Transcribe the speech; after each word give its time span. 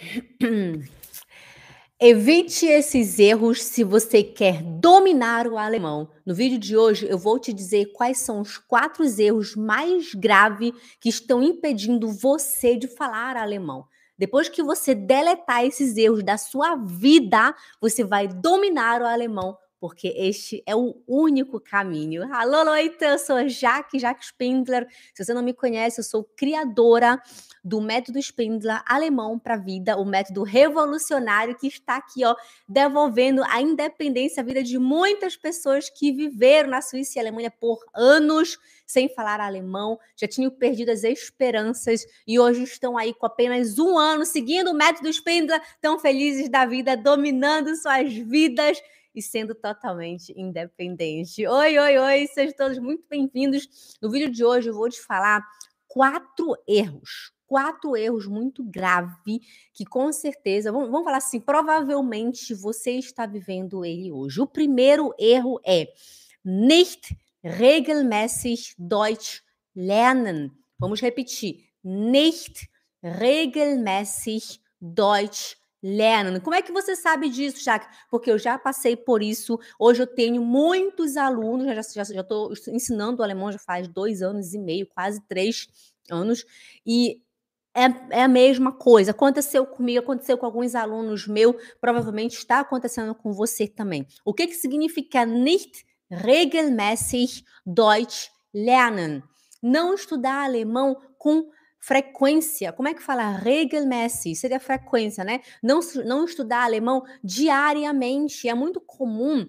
Evite 2.02 2.64
esses 2.64 3.18
erros 3.18 3.62
se 3.62 3.84
você 3.84 4.22
quer 4.22 4.62
dominar 4.62 5.46
o 5.46 5.58
alemão. 5.58 6.08
No 6.24 6.34
vídeo 6.34 6.58
de 6.58 6.74
hoje, 6.76 7.06
eu 7.06 7.18
vou 7.18 7.38
te 7.38 7.52
dizer 7.52 7.92
quais 7.92 8.18
são 8.18 8.40
os 8.40 8.56
quatro 8.56 9.04
erros 9.20 9.54
mais 9.54 10.14
graves 10.14 10.72
que 10.98 11.10
estão 11.10 11.42
impedindo 11.42 12.08
você 12.08 12.76
de 12.76 12.88
falar 12.88 13.36
alemão. 13.36 13.86
Depois 14.16 14.48
que 14.48 14.62
você 14.62 14.94
deletar 14.94 15.64
esses 15.64 15.96
erros 15.96 16.22
da 16.22 16.38
sua 16.38 16.74
vida, 16.76 17.54
você 17.80 18.02
vai 18.02 18.26
dominar 18.26 19.02
o 19.02 19.06
alemão 19.06 19.56
porque 19.80 20.08
este 20.14 20.62
é 20.66 20.76
o 20.76 20.94
único 21.08 21.58
caminho. 21.58 22.22
Alô, 22.34 22.62
Loita, 22.62 23.06
eu 23.06 23.18
sou 23.18 23.48
Jaque, 23.48 23.98
Jaque 23.98 24.26
Spindler. 24.26 24.86
Se 25.14 25.24
você 25.24 25.32
não 25.32 25.42
me 25.42 25.54
conhece, 25.54 25.98
eu 25.98 26.04
sou 26.04 26.22
criadora 26.36 27.20
do 27.64 27.80
método 27.80 28.18
Spindler 28.18 28.82
alemão 28.86 29.38
para 29.38 29.54
a 29.54 29.58
vida, 29.58 29.96
o 29.96 30.04
método 30.04 30.42
revolucionário 30.42 31.56
que 31.56 31.66
está 31.66 31.96
aqui, 31.96 32.24
ó, 32.24 32.34
devolvendo 32.68 33.42
a 33.44 33.60
independência 33.60 34.42
à 34.42 34.44
vida 34.44 34.62
de 34.62 34.78
muitas 34.78 35.36
pessoas 35.36 35.88
que 35.88 36.12
viveram 36.12 36.70
na 36.70 36.82
Suíça 36.82 37.18
e 37.18 37.20
Alemanha 37.20 37.50
por 37.50 37.78
anos 37.94 38.58
sem 38.86 39.08
falar 39.08 39.40
alemão, 39.40 39.98
já 40.16 40.26
tinham 40.26 40.50
perdido 40.50 40.90
as 40.90 41.04
esperanças 41.04 42.04
e 42.26 42.40
hoje 42.40 42.64
estão 42.64 42.98
aí 42.98 43.14
com 43.14 43.24
apenas 43.24 43.78
um 43.78 43.96
ano 43.96 44.26
seguindo 44.26 44.72
o 44.72 44.74
método 44.74 45.08
Spindler, 45.08 45.62
tão 45.80 45.98
felizes 45.98 46.48
da 46.48 46.66
vida, 46.66 46.96
dominando 46.96 47.74
suas 47.76 48.12
vidas 48.12 48.78
e 49.14 49.22
sendo 49.22 49.54
totalmente 49.54 50.32
independente. 50.36 51.46
Oi, 51.46 51.78
oi, 51.78 51.98
oi, 51.98 52.26
sejam 52.28 52.54
todos 52.56 52.78
muito 52.78 53.04
bem-vindos. 53.08 53.96
No 54.00 54.10
vídeo 54.10 54.30
de 54.30 54.44
hoje 54.44 54.68
eu 54.68 54.74
vou 54.74 54.88
te 54.88 55.00
falar 55.00 55.44
quatro 55.88 56.56
erros, 56.66 57.32
quatro 57.46 57.96
erros 57.96 58.26
muito 58.26 58.62
graves 58.62 59.14
que 59.74 59.84
com 59.84 60.12
certeza, 60.12 60.70
vamos, 60.70 60.90
vamos 60.90 61.04
falar 61.04 61.18
assim, 61.18 61.40
provavelmente 61.40 62.54
você 62.54 62.92
está 62.92 63.26
vivendo 63.26 63.84
ele 63.84 64.12
hoje. 64.12 64.40
O 64.40 64.46
primeiro 64.46 65.12
erro 65.18 65.60
é 65.64 65.88
nicht 66.44 67.16
regelmäßig 67.42 68.74
Deutsch 68.78 69.42
lernen. 69.74 70.52
Vamos 70.78 71.00
repetir, 71.00 71.64
nicht 71.82 72.68
regelmäßig 73.02 74.60
Deutsch 74.80 75.59
lernen. 75.82 76.40
Como 76.40 76.54
é 76.54 76.62
que 76.62 76.72
você 76.72 76.94
sabe 76.94 77.28
disso, 77.28 77.62
Jaque? 77.62 77.86
Porque 78.10 78.30
eu 78.30 78.38
já 78.38 78.58
passei 78.58 78.96
por 78.96 79.22
isso. 79.22 79.58
Hoje 79.78 80.02
eu 80.02 80.06
tenho 80.06 80.42
muitos 80.42 81.16
alunos, 81.16 81.66
já 81.66 82.02
estou 82.02 82.52
ensinando 82.68 83.20
o 83.20 83.24
alemão 83.24 83.50
já 83.50 83.58
faz 83.58 83.88
dois 83.88 84.22
anos 84.22 84.52
e 84.54 84.58
meio, 84.58 84.86
quase 84.86 85.20
três 85.26 85.68
anos, 86.10 86.44
e 86.86 87.20
é, 87.74 87.84
é, 88.10 88.22
a 88.24 88.28
mesma 88.28 88.72
coisa. 88.72 89.12
Aconteceu 89.12 89.64
comigo, 89.64 90.00
aconteceu 90.00 90.36
com 90.36 90.46
alguns 90.46 90.74
alunos 90.74 91.26
meus, 91.26 91.56
provavelmente 91.80 92.36
está 92.36 92.60
acontecendo 92.60 93.14
com 93.14 93.32
você 93.32 93.66
também. 93.66 94.06
O 94.24 94.34
que, 94.34 94.46
que 94.46 94.54
significa 94.54 95.24
nicht 95.24 95.84
regelmäßig 96.10 97.44
Deutsch 97.64 98.30
lernen? 98.52 99.22
Não 99.62 99.94
estudar 99.94 100.44
alemão 100.44 100.96
com 101.18 101.48
frequência, 101.80 102.72
como 102.72 102.88
é 102.88 102.94
que 102.94 103.02
fala? 103.02 103.30
Regelmäßig, 103.30 104.36
seria 104.36 104.60
frequência, 104.60 105.24
né? 105.24 105.40
Não, 105.62 105.80
não 106.04 106.24
estudar 106.24 106.64
alemão 106.64 107.02
diariamente. 107.24 108.48
É 108.48 108.54
muito 108.54 108.80
comum 108.80 109.46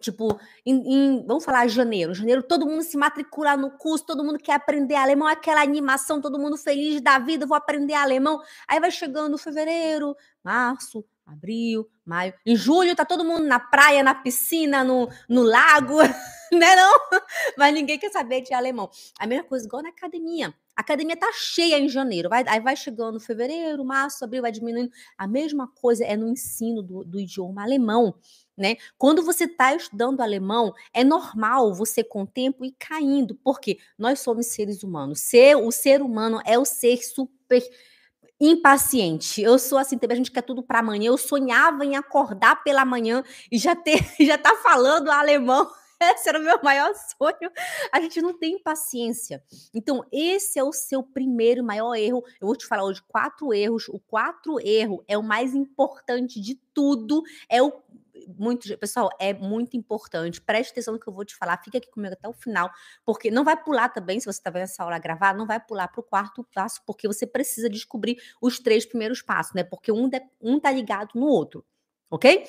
Tipo, 0.00 0.40
em, 0.66 0.74
em, 0.92 1.26
vamos 1.26 1.44
falar 1.44 1.68
janeiro. 1.68 2.14
Janeiro, 2.14 2.42
todo 2.42 2.66
mundo 2.66 2.82
se 2.82 2.96
matricula 2.96 3.56
no 3.56 3.70
curso, 3.70 4.04
todo 4.04 4.24
mundo 4.24 4.38
quer 4.38 4.54
aprender 4.54 4.96
alemão, 4.96 5.28
aquela 5.28 5.62
animação, 5.62 6.20
todo 6.20 6.38
mundo 6.38 6.56
feliz 6.56 7.00
da 7.00 7.18
vida, 7.18 7.46
vou 7.46 7.56
aprender 7.56 7.94
alemão. 7.94 8.40
Aí 8.66 8.80
vai 8.80 8.90
chegando 8.90 9.38
fevereiro, 9.38 10.16
março, 10.42 11.04
abril, 11.24 11.88
maio. 12.04 12.34
Em 12.44 12.56
julho 12.56 12.96
tá 12.96 13.04
todo 13.04 13.24
mundo 13.24 13.44
na 13.44 13.60
praia, 13.60 14.02
na 14.02 14.14
piscina, 14.14 14.82
no, 14.82 15.08
no 15.28 15.42
lago, 15.42 15.98
né 16.52 16.74
não? 16.74 16.98
Mas 17.56 17.72
ninguém 17.72 17.98
quer 17.98 18.10
saber 18.10 18.40
de 18.40 18.52
alemão. 18.52 18.90
A 19.18 19.26
mesma 19.28 19.44
coisa 19.44 19.64
igual 19.64 19.82
na 19.82 19.90
academia. 19.90 20.52
A 20.76 20.80
academia 20.80 21.16
tá 21.16 21.30
cheia 21.32 21.78
em 21.78 21.88
janeiro, 21.88 22.28
vai, 22.28 22.44
aí 22.48 22.60
vai 22.60 22.74
chegando 22.74 23.20
fevereiro, 23.20 23.84
março, 23.84 24.24
abril, 24.24 24.42
vai 24.42 24.50
diminuindo. 24.50 24.90
A 25.16 25.26
mesma 25.26 25.68
coisa 25.68 26.04
é 26.04 26.16
no 26.16 26.28
ensino 26.28 26.82
do, 26.82 27.04
do 27.04 27.20
idioma 27.20 27.62
alemão. 27.62 28.14
Né? 28.56 28.76
Quando 28.98 29.22
você 29.22 29.44
está 29.44 29.74
estudando 29.74 30.20
alemão, 30.20 30.72
é 30.92 31.04
normal 31.04 31.74
você 31.74 32.02
com 32.02 32.22
o 32.22 32.26
tempo 32.26 32.64
ir 32.64 32.74
caindo, 32.78 33.34
porque 33.42 33.78
nós 33.98 34.20
somos 34.20 34.46
seres 34.46 34.82
humanos. 34.82 35.20
Ser, 35.20 35.56
o 35.56 35.70
ser 35.70 36.02
humano 36.02 36.40
é 36.44 36.58
o 36.58 36.64
ser 36.64 36.98
super 37.04 37.62
impaciente. 38.40 39.42
Eu 39.42 39.58
sou 39.58 39.78
assim, 39.78 39.98
a 40.08 40.14
gente 40.14 40.30
quer 40.30 40.42
tudo 40.42 40.62
para 40.62 40.80
amanhã. 40.80 41.08
Eu 41.08 41.18
sonhava 41.18 41.84
em 41.84 41.96
acordar 41.96 42.62
pela 42.62 42.84
manhã 42.84 43.22
e 43.50 43.58
já 43.58 43.76
ter 43.76 43.98
já 44.20 44.36
tá 44.36 44.56
falando 44.56 45.08
alemão 45.08 45.70
esse 46.12 46.28
era 46.28 46.38
o 46.38 46.42
meu 46.42 46.60
maior 46.62 46.92
sonho. 46.94 47.50
A 47.92 48.00
gente 48.00 48.20
não 48.20 48.36
tem 48.36 48.62
paciência. 48.62 49.42
Então, 49.72 50.04
esse 50.12 50.58
é 50.58 50.64
o 50.64 50.72
seu 50.72 51.02
primeiro 51.02 51.64
maior 51.64 51.94
erro. 51.94 52.22
Eu 52.40 52.46
vou 52.46 52.56
te 52.56 52.66
falar 52.66 52.84
hoje 52.84 53.02
quatro 53.08 53.52
erros. 53.52 53.88
O 53.88 53.98
quatro 53.98 54.58
erro 54.60 55.04
é 55.08 55.16
o 55.16 55.22
mais 55.22 55.54
importante 55.54 56.40
de 56.40 56.54
tudo. 56.72 57.22
É 57.48 57.62
o 57.62 57.72
muito, 58.38 58.78
pessoal, 58.78 59.10
é 59.18 59.32
muito 59.34 59.76
importante. 59.76 60.40
Preste 60.40 60.70
atenção 60.70 60.94
no 60.94 61.00
que 61.00 61.08
eu 61.08 61.12
vou 61.12 61.24
te 61.24 61.36
falar. 61.36 61.60
Fica 61.62 61.78
aqui 61.78 61.90
comigo 61.90 62.14
até 62.14 62.28
o 62.28 62.32
final, 62.32 62.70
porque 63.04 63.30
não 63.30 63.44
vai 63.44 63.56
pular 63.56 63.88
também, 63.88 64.18
se 64.20 64.26
você 64.26 64.38
está 64.38 64.50
vendo 64.50 64.62
essa 64.62 64.82
aula 64.82 64.98
gravada, 64.98 65.38
não 65.38 65.46
vai 65.46 65.60
pular 65.60 65.88
para 65.88 66.00
o 66.00 66.04
quarto 66.04 66.46
passo, 66.54 66.80
porque 66.86 67.06
você 67.06 67.26
precisa 67.26 67.68
descobrir 67.68 68.16
os 68.40 68.58
três 68.58 68.86
primeiros 68.86 69.22
passos, 69.22 69.54
né? 69.54 69.64
Porque 69.64 69.90
um, 69.92 70.08
de, 70.08 70.20
um 70.40 70.60
tá 70.60 70.70
ligado 70.70 71.10
no 71.14 71.26
outro, 71.26 71.64
ok? 72.10 72.44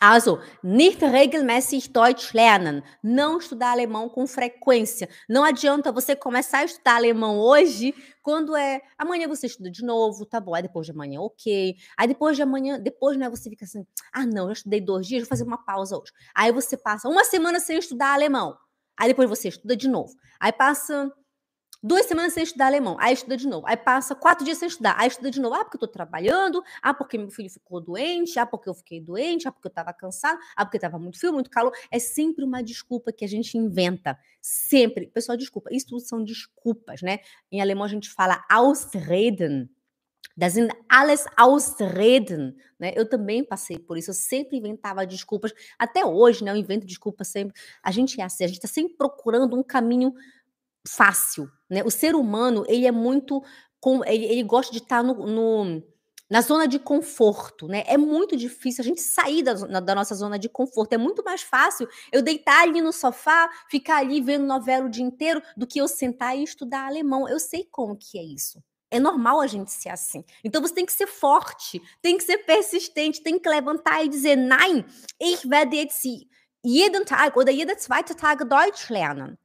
Also, 0.00 0.40
nicht 0.62 1.02
regelmäßig 1.02 1.92
Deutsch 1.92 2.34
lernen. 2.34 2.82
Não 3.02 3.38
estudar 3.38 3.70
alemão 3.70 4.08
com 4.10 4.26
frequência. 4.26 5.08
Não 5.28 5.42
adianta 5.42 5.90
você 5.90 6.14
começar 6.14 6.58
a 6.58 6.64
estudar 6.64 6.96
alemão 6.96 7.38
hoje, 7.38 7.94
quando 8.22 8.54
é 8.54 8.82
amanhã 8.98 9.26
você 9.26 9.46
estuda 9.46 9.70
de 9.70 9.82
novo, 9.84 10.26
tá 10.26 10.38
bom. 10.38 10.54
Aí 10.54 10.62
depois 10.62 10.84
de 10.86 10.92
amanhã, 10.92 11.20
ok. 11.20 11.76
Aí 11.96 12.08
depois 12.08 12.36
de 12.36 12.42
amanhã, 12.42 12.78
depois, 12.78 13.16
né, 13.16 13.30
você 13.30 13.48
fica 13.48 13.64
assim: 13.64 13.86
ah, 14.12 14.26
não, 14.26 14.46
eu 14.46 14.52
estudei 14.52 14.80
dois 14.80 15.06
dias, 15.06 15.22
vou 15.22 15.28
fazer 15.28 15.44
uma 15.44 15.64
pausa 15.64 15.96
hoje. 15.96 16.12
Aí 16.34 16.52
você 16.52 16.76
passa 16.76 17.08
uma 17.08 17.24
semana 17.24 17.58
sem 17.58 17.78
estudar 17.78 18.12
alemão. 18.12 18.54
Aí 18.98 19.08
depois 19.08 19.28
você 19.28 19.48
estuda 19.48 19.74
de 19.76 19.88
novo. 19.88 20.14
Aí 20.38 20.52
passa 20.52 21.10
Duas 21.86 22.06
semanas 22.06 22.32
sem 22.32 22.42
estudar 22.42 22.66
alemão, 22.66 22.96
aí 22.98 23.14
estuda 23.14 23.36
de 23.36 23.46
novo. 23.46 23.64
Aí 23.64 23.76
passa 23.76 24.12
quatro 24.12 24.44
dias 24.44 24.58
sem 24.58 24.66
estudar, 24.66 24.96
aí 24.98 25.06
estuda 25.06 25.30
de 25.30 25.40
novo. 25.40 25.54
Ah, 25.54 25.62
porque 25.62 25.76
eu 25.76 25.80
tô 25.80 25.86
trabalhando, 25.86 26.60
ah, 26.82 26.92
porque 26.92 27.16
meu 27.16 27.30
filho 27.30 27.48
ficou 27.48 27.80
doente, 27.80 28.40
ah, 28.40 28.44
porque 28.44 28.68
eu 28.68 28.74
fiquei 28.74 29.00
doente, 29.00 29.46
ah, 29.46 29.52
porque 29.52 29.68
eu 29.68 29.72
tava 29.72 29.92
cansado, 29.92 30.36
ah, 30.56 30.64
porque 30.64 30.80
tava 30.80 30.98
muito 30.98 31.16
frio, 31.16 31.32
muito 31.32 31.48
calor. 31.48 31.72
É 31.88 32.00
sempre 32.00 32.44
uma 32.44 32.60
desculpa 32.60 33.12
que 33.12 33.24
a 33.24 33.28
gente 33.28 33.56
inventa. 33.56 34.18
Sempre. 34.42 35.06
Pessoal, 35.06 35.38
desculpa. 35.38 35.72
Isso 35.72 35.86
tudo 35.86 36.00
são 36.00 36.24
desculpas, 36.24 37.02
né? 37.02 37.20
Em 37.52 37.60
alemão 37.60 37.84
a 37.84 37.88
gente 37.88 38.10
fala 38.10 38.44
Ausreden. 38.50 39.70
Das 40.36 40.54
sind 40.54 40.68
alles 40.88 41.24
Ausreden, 41.36 42.56
né? 42.80 42.94
Eu 42.96 43.08
também 43.08 43.44
passei 43.44 43.78
por 43.78 43.96
isso, 43.96 44.10
eu 44.10 44.14
sempre 44.14 44.58
inventava 44.58 45.06
desculpas, 45.06 45.52
até 45.78 46.04
hoje, 46.04 46.42
né? 46.42 46.50
Eu 46.50 46.56
invento 46.56 46.84
desculpas 46.84 47.28
sempre. 47.28 47.56
A 47.80 47.92
gente 47.92 48.20
é 48.20 48.24
assim, 48.24 48.42
a 48.42 48.48
gente 48.48 48.56
está 48.56 48.66
sempre 48.66 48.96
procurando 48.96 49.56
um 49.56 49.62
caminho 49.62 50.12
fácil, 50.86 51.50
né? 51.68 51.82
O 51.84 51.90
ser 51.90 52.14
humano, 52.14 52.64
ele 52.68 52.86
é 52.86 52.92
muito 52.92 53.42
com 53.80 54.04
ele, 54.04 54.24
ele 54.24 54.42
gosta 54.42 54.72
de 54.72 54.78
estar 54.78 55.02
no, 55.02 55.14
no, 55.26 55.82
na 56.28 56.40
zona 56.40 56.66
de 56.66 56.78
conforto, 56.78 57.68
né? 57.68 57.84
É 57.86 57.96
muito 57.96 58.36
difícil 58.36 58.82
a 58.82 58.86
gente 58.86 59.00
sair 59.00 59.42
da, 59.42 59.54
da, 59.80 59.94
nossa 59.94 60.14
zona 60.14 60.38
de 60.38 60.48
conforto. 60.48 60.92
É 60.92 60.98
muito 60.98 61.22
mais 61.24 61.42
fácil 61.42 61.88
eu 62.12 62.22
deitar 62.22 62.62
ali 62.62 62.80
no 62.80 62.92
sofá, 62.92 63.48
ficar 63.70 63.98
ali 63.98 64.20
vendo 64.20 64.44
novela 64.44 64.86
o 64.86 64.90
dia 64.90 65.04
inteiro, 65.04 65.42
do 65.56 65.66
que 65.66 65.80
eu 65.80 65.88
sentar 65.88 66.36
e 66.36 66.42
estudar 66.42 66.86
alemão. 66.86 67.28
Eu 67.28 67.38
sei 67.38 67.64
como 67.70 67.96
que 67.96 68.18
é 68.18 68.22
isso. 68.22 68.62
É 68.90 69.00
normal 69.00 69.40
a 69.40 69.46
gente 69.46 69.70
ser 69.72 69.88
assim. 69.88 70.24
Então 70.44 70.62
você 70.62 70.74
tem 70.74 70.86
que 70.86 70.92
ser 70.92 71.06
forte, 71.06 71.80
tem 72.00 72.16
que 72.16 72.24
ser 72.24 72.38
persistente, 72.38 73.22
tem 73.22 73.38
que 73.38 73.48
levantar 73.48 74.04
e 74.04 74.08
dizer: 74.08 74.36
Nein, 74.36 74.84
ich 75.20 75.44
werde 75.44 75.76
jetzt 75.76 76.02
jeden 76.64 77.04
Tag 77.04 77.36
oder 77.36 77.52
jeder 77.52 77.78
zweite 77.78 78.16
Tag 78.16 78.44
Deutsch 78.44 78.90
lernen. 78.90 79.38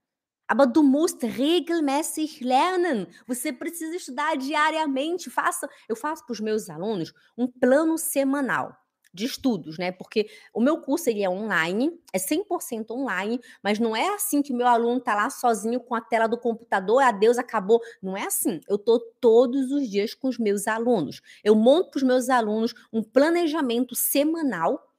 Aber 0.51 0.68
du 0.68 0.83
musst 0.83 1.24
regelmäßig 1.24 2.42
lernen. 2.42 3.07
Você 3.25 3.53
precisa 3.53 3.95
estudar 3.95 4.36
diariamente. 4.36 5.30
Faça, 5.30 5.65
eu 5.88 5.95
faço 5.95 6.25
para 6.25 6.33
os 6.33 6.42
meus 6.42 6.69
alunos 6.69 7.13
um 7.38 7.48
plano 7.48 7.98
semanal 7.98 8.75
de 9.13 9.24
estudos, 9.24 9.77
né? 9.77 9.94
Porque 9.94 10.30
o 10.53 10.59
meu 10.59 10.81
curso 10.81 11.09
ele 11.09 11.24
é 11.24 11.30
online, 11.30 11.98
é 12.12 12.18
100% 12.18 12.92
online, 12.92 13.39
mas 13.63 13.80
não 13.80 13.95
é 13.95 14.13
assim 14.13 14.42
que 14.42 14.51
o 14.51 14.56
meu 14.57 14.68
aluno 14.68 15.00
tá 15.00 15.15
lá 15.15 15.30
sozinho 15.30 15.80
com 15.80 15.95
a 15.95 16.01
tela 16.01 16.27
do 16.27 16.38
computador, 16.38 17.01
adeus, 17.01 17.38
acabou. 17.38 17.80
Não 18.03 18.18
é 18.18 18.25
assim. 18.25 18.59
Eu 18.68 18.77
tô 18.77 19.00
todos 19.21 19.71
os 19.71 19.89
dias 19.89 20.13
com 20.13 20.27
os 20.27 20.38
meus 20.38 20.68
alunos. 20.68 21.21
Eu 21.45 21.56
monto 21.56 21.92
para 21.92 22.00
os 22.00 22.03
meus 22.03 22.27
alunos 22.27 22.74
um 22.92 23.01
planejamento 23.01 23.95
semanal 23.95 24.91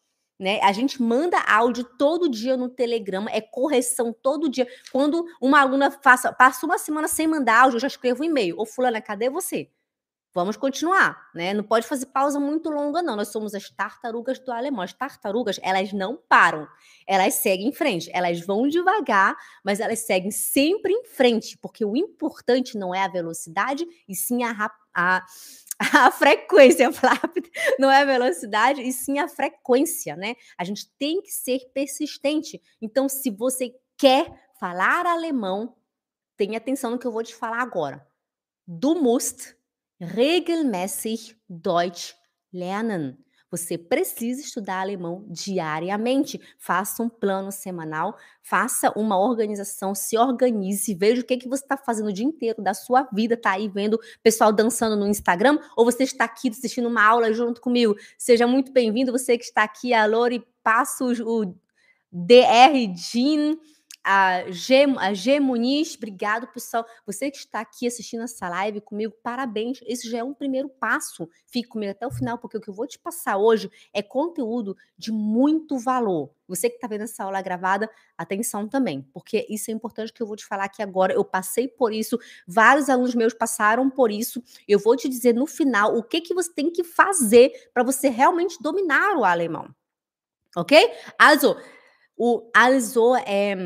né? 0.43 0.59
A 0.61 0.73
gente 0.73 1.01
manda 1.01 1.39
áudio 1.39 1.85
todo 1.85 2.29
dia 2.29 2.57
no 2.57 2.69
Telegram, 2.69 3.27
é 3.29 3.41
correção 3.41 4.13
todo 4.13 4.49
dia. 4.49 4.67
Quando 4.91 5.25
uma 5.41 5.61
aluna 5.61 5.89
passa, 5.89 6.33
passa 6.33 6.67
uma 6.67 6.79
semana 6.79 7.07
sem 7.07 7.29
mandar 7.29 7.63
áudio, 7.63 7.77
eu 7.77 7.81
já 7.81 7.87
escrevo 7.87 8.23
um 8.23 8.27
e-mail. 8.27 8.59
Ô, 8.59 8.67
fulana, 8.67 9.01
cadê 9.01 9.31
você? 9.31 9.71
Vamos 10.35 10.57
continuar, 10.57 11.31
né? 11.35 11.53
Não 11.53 11.63
pode 11.63 11.87
fazer 11.87 12.07
pausa 12.07 12.41
muito 12.41 12.71
longa, 12.71 13.03
não. 13.03 13.15
Nós 13.15 13.29
somos 13.29 13.55
as 13.55 13.71
tartarugas 13.71 14.39
do 14.39 14.51
alemão. 14.51 14.81
As 14.81 14.93
tartarugas, 14.93 15.61
elas 15.63 15.93
não 15.93 16.17
param. 16.17 16.67
Elas 17.07 17.35
seguem 17.35 17.69
em 17.69 17.73
frente. 17.73 18.11
Elas 18.13 18.41
vão 18.41 18.67
devagar, 18.67 19.37
mas 19.63 19.79
elas 19.79 20.01
seguem 20.01 20.31
sempre 20.31 20.93
em 20.93 21.05
frente, 21.05 21.57
porque 21.59 21.85
o 21.85 21.97
importante 21.97 22.77
não 22.77 22.95
é 22.95 23.05
a 23.05 23.09
velocidade, 23.09 23.87
e 24.09 24.17
sim 24.17 24.43
a, 24.43 24.71
a, 24.95 25.25
a 25.95 26.11
frequência, 26.11 26.89
não 27.79 27.91
é 27.91 28.05
velocidade, 28.05 28.81
e 28.83 28.93
sim 28.93 29.19
a 29.19 29.29
frequência, 29.29 30.17
né? 30.17 30.37
A 30.57 30.65
gente 30.65 30.89
tem 30.99 31.21
que 31.21 31.31
ser 31.31 31.61
persistente. 31.75 32.61
Então, 32.81 33.09
se 33.09 33.31
você 33.31 33.75
quer 33.97 34.33
falar 34.59 35.07
alemão, 35.07 35.77
tenha 36.37 36.59
atenção 36.59 36.91
no 36.91 36.99
que 36.99 37.07
eu 37.07 37.13
vou 37.13 37.23
te 37.23 37.35
falar 37.35 37.61
agora. 37.61 38.07
Du 38.67 38.95
musst 38.95 39.57
regelmäßig 40.01 41.37
Deutsch 41.49 42.15
lernen. 42.53 43.19
Você 43.53 43.77
precisa 43.77 44.41
estudar 44.41 44.81
alemão 44.81 45.27
diariamente. 45.29 46.41
Faça 46.59 47.03
um 47.03 47.09
plano 47.11 47.53
semanal, 47.53 48.17
faça 48.43 48.91
uma 48.99 49.19
organização, 49.19 49.95
se 49.95 50.17
organize, 50.17 50.95
veja 50.95 51.21
o 51.21 51.25
que, 51.25 51.37
que 51.37 51.47
você 51.47 51.63
está 51.63 51.77
fazendo 51.77 52.09
o 52.09 52.13
dia 52.13 52.25
inteiro 52.25 52.63
da 52.63 52.73
sua 52.73 53.07
vida. 53.13 53.37
Tá 53.37 53.51
aí 53.51 53.69
vendo 53.69 54.01
pessoal 54.23 54.51
dançando 54.51 54.97
no 54.97 55.07
Instagram 55.07 55.59
ou 55.77 55.85
você 55.85 56.03
está 56.05 56.25
aqui 56.25 56.49
assistindo 56.49 56.89
uma 56.89 57.05
aula 57.05 57.31
junto 57.35 57.61
comigo. 57.61 57.95
Seja 58.17 58.47
muito 58.47 58.73
bem-vindo. 58.73 59.13
Você 59.13 59.37
que 59.37 59.45
está 59.45 59.65
aqui, 59.65 59.93
a 59.93 60.07
Lori 60.07 60.43
Passos, 60.63 61.21
o 61.21 61.55
DR 62.11 62.73
Jean 62.97 63.59
a 64.05 64.51
G, 64.51 64.85
a 64.99 65.13
obrigado, 65.97 66.47
pessoal. 66.49 66.85
Você 67.07 67.31
que 67.31 67.37
está 67.37 67.61
aqui 67.61 67.87
assistindo 67.87 68.23
essa 68.23 68.49
live 68.49 68.81
comigo, 68.81 69.15
parabéns. 69.23 69.81
Esse 69.87 70.11
já 70.11 70.19
é 70.19 70.25
um 70.25 70.35
primeiro 70.35 70.69
passo. 70.69 71.29
Fique 71.47 71.69
comigo 71.69 71.93
até 71.93 72.07
o 72.07 72.11
final, 72.11 72.39
porque 72.39 72.57
o 72.57 72.61
que 72.61 72.69
eu 72.69 72.75
vou 72.75 72.87
te 72.87 72.99
passar 72.99 73.37
hoje 73.37 73.71
é 73.93 74.03
conteúdo 74.03 74.77
de 74.99 75.13
muito 75.13 75.79
valor. 75.79 76.31
Você 76.49 76.69
que 76.69 76.75
está 76.75 76.89
vendo 76.89 77.05
essa 77.05 77.25
aula 77.25 77.41
gravada, 77.41 77.89
atenção 78.19 78.69
também, 78.69 79.03
porque 79.13 79.47
isso 79.49 79.71
é 79.71 79.75
importante 79.75 80.13
que 80.13 80.23
eu 80.23 80.27
vou 80.27 80.37
te 80.37 80.45
falar 80.45 80.65
aqui 80.65 80.83
agora. 80.83 81.13
Eu 81.15 81.25
passei 81.25 81.69
por 81.69 81.93
isso, 81.93 82.19
vários 82.47 82.91
alunos 82.91 83.15
meus 83.15 83.33
passaram 83.33 83.89
por 83.89 84.11
isso. 84.11 84.43
Eu 84.67 84.79
vou 84.79 84.97
te 84.97 85.09
dizer 85.09 85.35
no 85.35 85.47
final 85.47 85.97
o 85.97 86.03
que, 86.03 86.21
que 86.21 86.35
você 86.35 86.53
tem 86.53 86.71
que 86.71 86.85
fazer 86.85 87.71
para 87.73 87.83
você 87.83 88.09
realmente 88.09 88.61
dominar 88.61 89.17
o 89.17 89.25
alemão. 89.25 89.75
Ok? 90.57 90.91
Also, 91.19 91.57
o 92.17 92.51
also 92.55 93.17
é. 93.17 93.57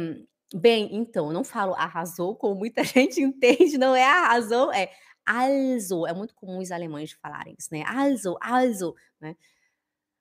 Bem, 0.55 0.89
então, 0.93 1.33
não 1.33 1.43
falo 1.43 1.75
arrasou, 1.75 2.37
como 2.37 2.55
muita 2.55 2.83
gente 2.85 3.21
entende, 3.21 3.77
não 3.77 3.95
é 3.95 4.05
arrasou, 4.05 4.73
é 4.73 4.91
also. 5.25 6.07
É 6.07 6.13
muito 6.15 6.35
comum 6.35 6.59
os 6.59 6.71
alemães 6.71 7.13
falarem 7.13 7.55
isso, 7.59 7.69
né? 7.73 7.83
Also, 7.87 8.37
also, 8.41 8.95
né? 9.21 9.37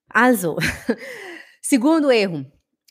Also. 0.09 0.55
Segundo 1.61 2.11
erro. 2.11 2.45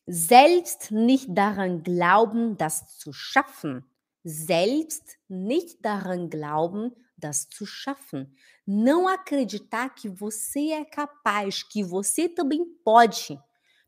Selbst 0.07 0.91
nicht 0.91 1.33
daran 1.33 1.83
glauben, 1.83 2.57
das 2.57 2.99
zu 2.99 3.13
schaffen. 3.13 3.85
Selbst 4.23 5.17
nicht 5.29 5.83
daran 5.83 6.29
glauben, 6.29 6.93
das 7.17 7.49
zu 7.49 7.67
schaffen. 7.67 8.31
Não 8.67 9.09
acreditar 9.09 9.91
que 9.91 10.09
você 10.09 10.71
é 10.73 10.85
capaz, 10.85 11.63
que 11.63 11.83
você 11.83 12.29
também 12.29 12.65
pode. 12.85 13.39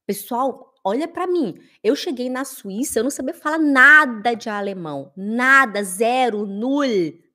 Pessoal, 0.06 0.72
olha 0.86 1.08
para 1.08 1.26
mim. 1.26 1.60
Eu 1.82 1.96
cheguei 1.96 2.30
na 2.30 2.44
Suíça, 2.44 3.00
eu 3.00 3.02
não 3.02 3.10
sabia 3.10 3.34
falar 3.34 3.58
nada 3.58 4.34
de 4.34 4.48
alemão. 4.48 5.12
Nada, 5.16 5.82
zero, 5.82 6.46
null, 6.46 6.84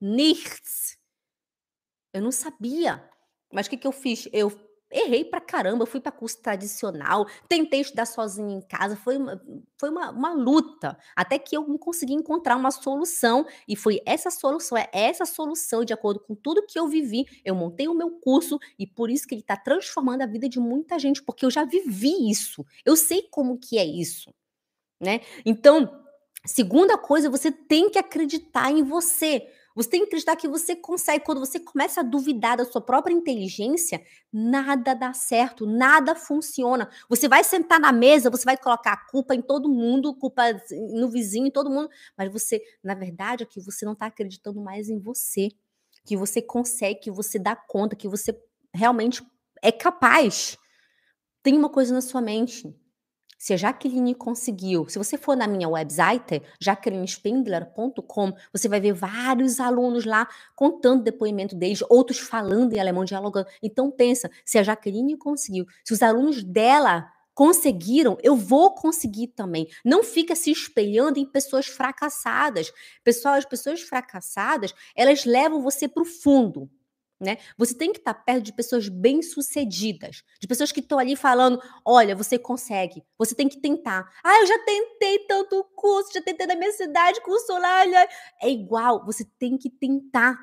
nichts. 0.00 0.96
Eu 2.14 2.22
não 2.22 2.32
sabia. 2.32 3.06
Mas 3.52 3.66
o 3.66 3.70
que, 3.70 3.76
que 3.76 3.86
eu 3.86 3.92
fiz? 3.92 4.26
Eu 4.32 4.50
errei 4.92 5.24
pra 5.24 5.40
caramba, 5.40 5.86
fui 5.86 6.00
para 6.00 6.12
curso 6.12 6.40
tradicional, 6.40 7.26
tentei 7.48 7.80
estudar 7.80 8.06
sozinha 8.06 8.56
em 8.56 8.60
casa, 8.60 8.96
foi 8.96 9.16
uma, 9.16 9.42
foi 9.78 9.90
uma, 9.90 10.10
uma 10.10 10.32
luta, 10.32 10.96
até 11.16 11.38
que 11.38 11.56
eu 11.56 11.64
consegui 11.78 12.12
encontrar 12.14 12.56
uma 12.56 12.70
solução, 12.70 13.46
e 13.66 13.74
foi 13.74 14.00
essa 14.06 14.30
solução, 14.30 14.78
é 14.78 14.88
essa 14.92 15.24
solução, 15.24 15.84
de 15.84 15.92
acordo 15.92 16.20
com 16.20 16.34
tudo 16.34 16.66
que 16.66 16.78
eu 16.78 16.86
vivi, 16.88 17.24
eu 17.44 17.54
montei 17.54 17.88
o 17.88 17.94
meu 17.94 18.10
curso, 18.20 18.58
e 18.78 18.86
por 18.86 19.10
isso 19.10 19.26
que 19.26 19.34
ele 19.34 19.40
está 19.40 19.56
transformando 19.56 20.22
a 20.22 20.26
vida 20.26 20.48
de 20.48 20.60
muita 20.60 20.98
gente, 20.98 21.22
porque 21.22 21.44
eu 21.44 21.50
já 21.50 21.64
vivi 21.64 22.30
isso, 22.30 22.64
eu 22.84 22.96
sei 22.96 23.22
como 23.30 23.58
que 23.58 23.78
é 23.78 23.84
isso, 23.84 24.32
né? 25.00 25.20
Então, 25.44 26.02
segunda 26.44 26.98
coisa, 26.98 27.30
você 27.30 27.50
tem 27.50 27.90
que 27.90 27.98
acreditar 27.98 28.70
em 28.70 28.82
você, 28.82 29.46
você 29.74 29.88
tem 29.88 30.00
que 30.00 30.06
acreditar 30.06 30.36
que 30.36 30.48
você 30.48 30.76
consegue. 30.76 31.24
Quando 31.24 31.40
você 31.40 31.58
começa 31.58 32.00
a 32.00 32.04
duvidar 32.04 32.56
da 32.56 32.64
sua 32.64 32.80
própria 32.80 33.12
inteligência, 33.12 34.02
nada 34.32 34.94
dá 34.94 35.12
certo, 35.12 35.66
nada 35.66 36.14
funciona. 36.14 36.90
Você 37.08 37.28
vai 37.28 37.42
sentar 37.44 37.80
na 37.80 37.92
mesa, 37.92 38.30
você 38.30 38.44
vai 38.44 38.56
colocar 38.56 38.92
a 38.92 39.06
culpa 39.10 39.34
em 39.34 39.42
todo 39.42 39.68
mundo, 39.68 40.14
culpa 40.14 40.42
no 40.94 41.08
vizinho, 41.08 41.46
em 41.46 41.50
todo 41.50 41.70
mundo, 41.70 41.88
mas 42.16 42.32
você, 42.32 42.60
na 42.82 42.94
verdade, 42.94 43.44
aqui 43.44 43.60
você 43.60 43.84
não 43.84 43.92
está 43.92 44.06
acreditando 44.06 44.60
mais 44.60 44.88
em 44.88 44.98
você, 44.98 45.48
que 46.04 46.16
você 46.16 46.42
consegue, 46.42 47.00
que 47.00 47.10
você 47.10 47.38
dá 47.38 47.54
conta, 47.54 47.96
que 47.96 48.08
você 48.08 48.38
realmente 48.74 49.22
é 49.62 49.70
capaz. 49.70 50.58
Tem 51.42 51.56
uma 51.56 51.68
coisa 51.68 51.94
na 51.94 52.00
sua 52.00 52.20
mente. 52.20 52.74
Se 53.42 53.52
a 53.52 53.56
Jaqueline 53.56 54.14
conseguiu, 54.14 54.88
se 54.88 54.96
você 54.96 55.18
for 55.18 55.36
na 55.36 55.48
minha 55.48 55.68
website, 55.68 56.40
jaquelinespengler.com, 56.60 58.32
você 58.52 58.68
vai 58.68 58.80
ver 58.80 58.92
vários 58.92 59.58
alunos 59.58 60.04
lá 60.04 60.28
contando 60.54 61.02
depoimento 61.02 61.56
deles, 61.56 61.82
outros 61.90 62.20
falando 62.20 62.72
em 62.72 62.78
alemão, 62.78 63.04
dialogando. 63.04 63.48
Então 63.60 63.90
pensa, 63.90 64.30
se 64.44 64.58
a 64.58 64.62
Jaqueline 64.62 65.16
conseguiu, 65.16 65.66
se 65.82 65.92
os 65.92 66.04
alunos 66.04 66.44
dela 66.44 67.10
conseguiram, 67.34 68.16
eu 68.22 68.36
vou 68.36 68.76
conseguir 68.76 69.26
também. 69.26 69.66
Não 69.84 70.04
fica 70.04 70.36
se 70.36 70.52
espelhando 70.52 71.18
em 71.18 71.26
pessoas 71.26 71.66
fracassadas. 71.66 72.72
Pessoal, 73.02 73.34
as 73.34 73.44
pessoas 73.44 73.80
fracassadas, 73.80 74.72
elas 74.94 75.24
levam 75.24 75.60
você 75.60 75.88
para 75.88 76.04
o 76.04 76.06
fundo. 76.06 76.70
Né? 77.22 77.38
Você 77.56 77.72
tem 77.72 77.92
que 77.92 78.00
estar 78.00 78.12
perto 78.12 78.42
de 78.42 78.52
pessoas 78.52 78.88
bem-sucedidas, 78.88 80.24
de 80.40 80.48
pessoas 80.48 80.72
que 80.72 80.80
estão 80.80 80.98
ali 80.98 81.14
falando: 81.14 81.62
olha, 81.84 82.16
você 82.16 82.36
consegue, 82.36 83.04
você 83.16 83.32
tem 83.32 83.48
que 83.48 83.60
tentar. 83.60 84.10
Ah, 84.24 84.40
eu 84.40 84.46
já 84.46 84.58
tentei 84.64 85.20
tanto 85.20 85.62
curso, 85.76 86.12
já 86.12 86.20
tentei 86.20 86.48
na 86.48 86.56
minha 86.56 86.72
cidade, 86.72 87.20
curso 87.20 87.52
lá. 87.52 87.86
É 88.40 88.50
igual, 88.50 89.06
você 89.06 89.24
tem 89.38 89.56
que 89.56 89.70
tentar. 89.70 90.36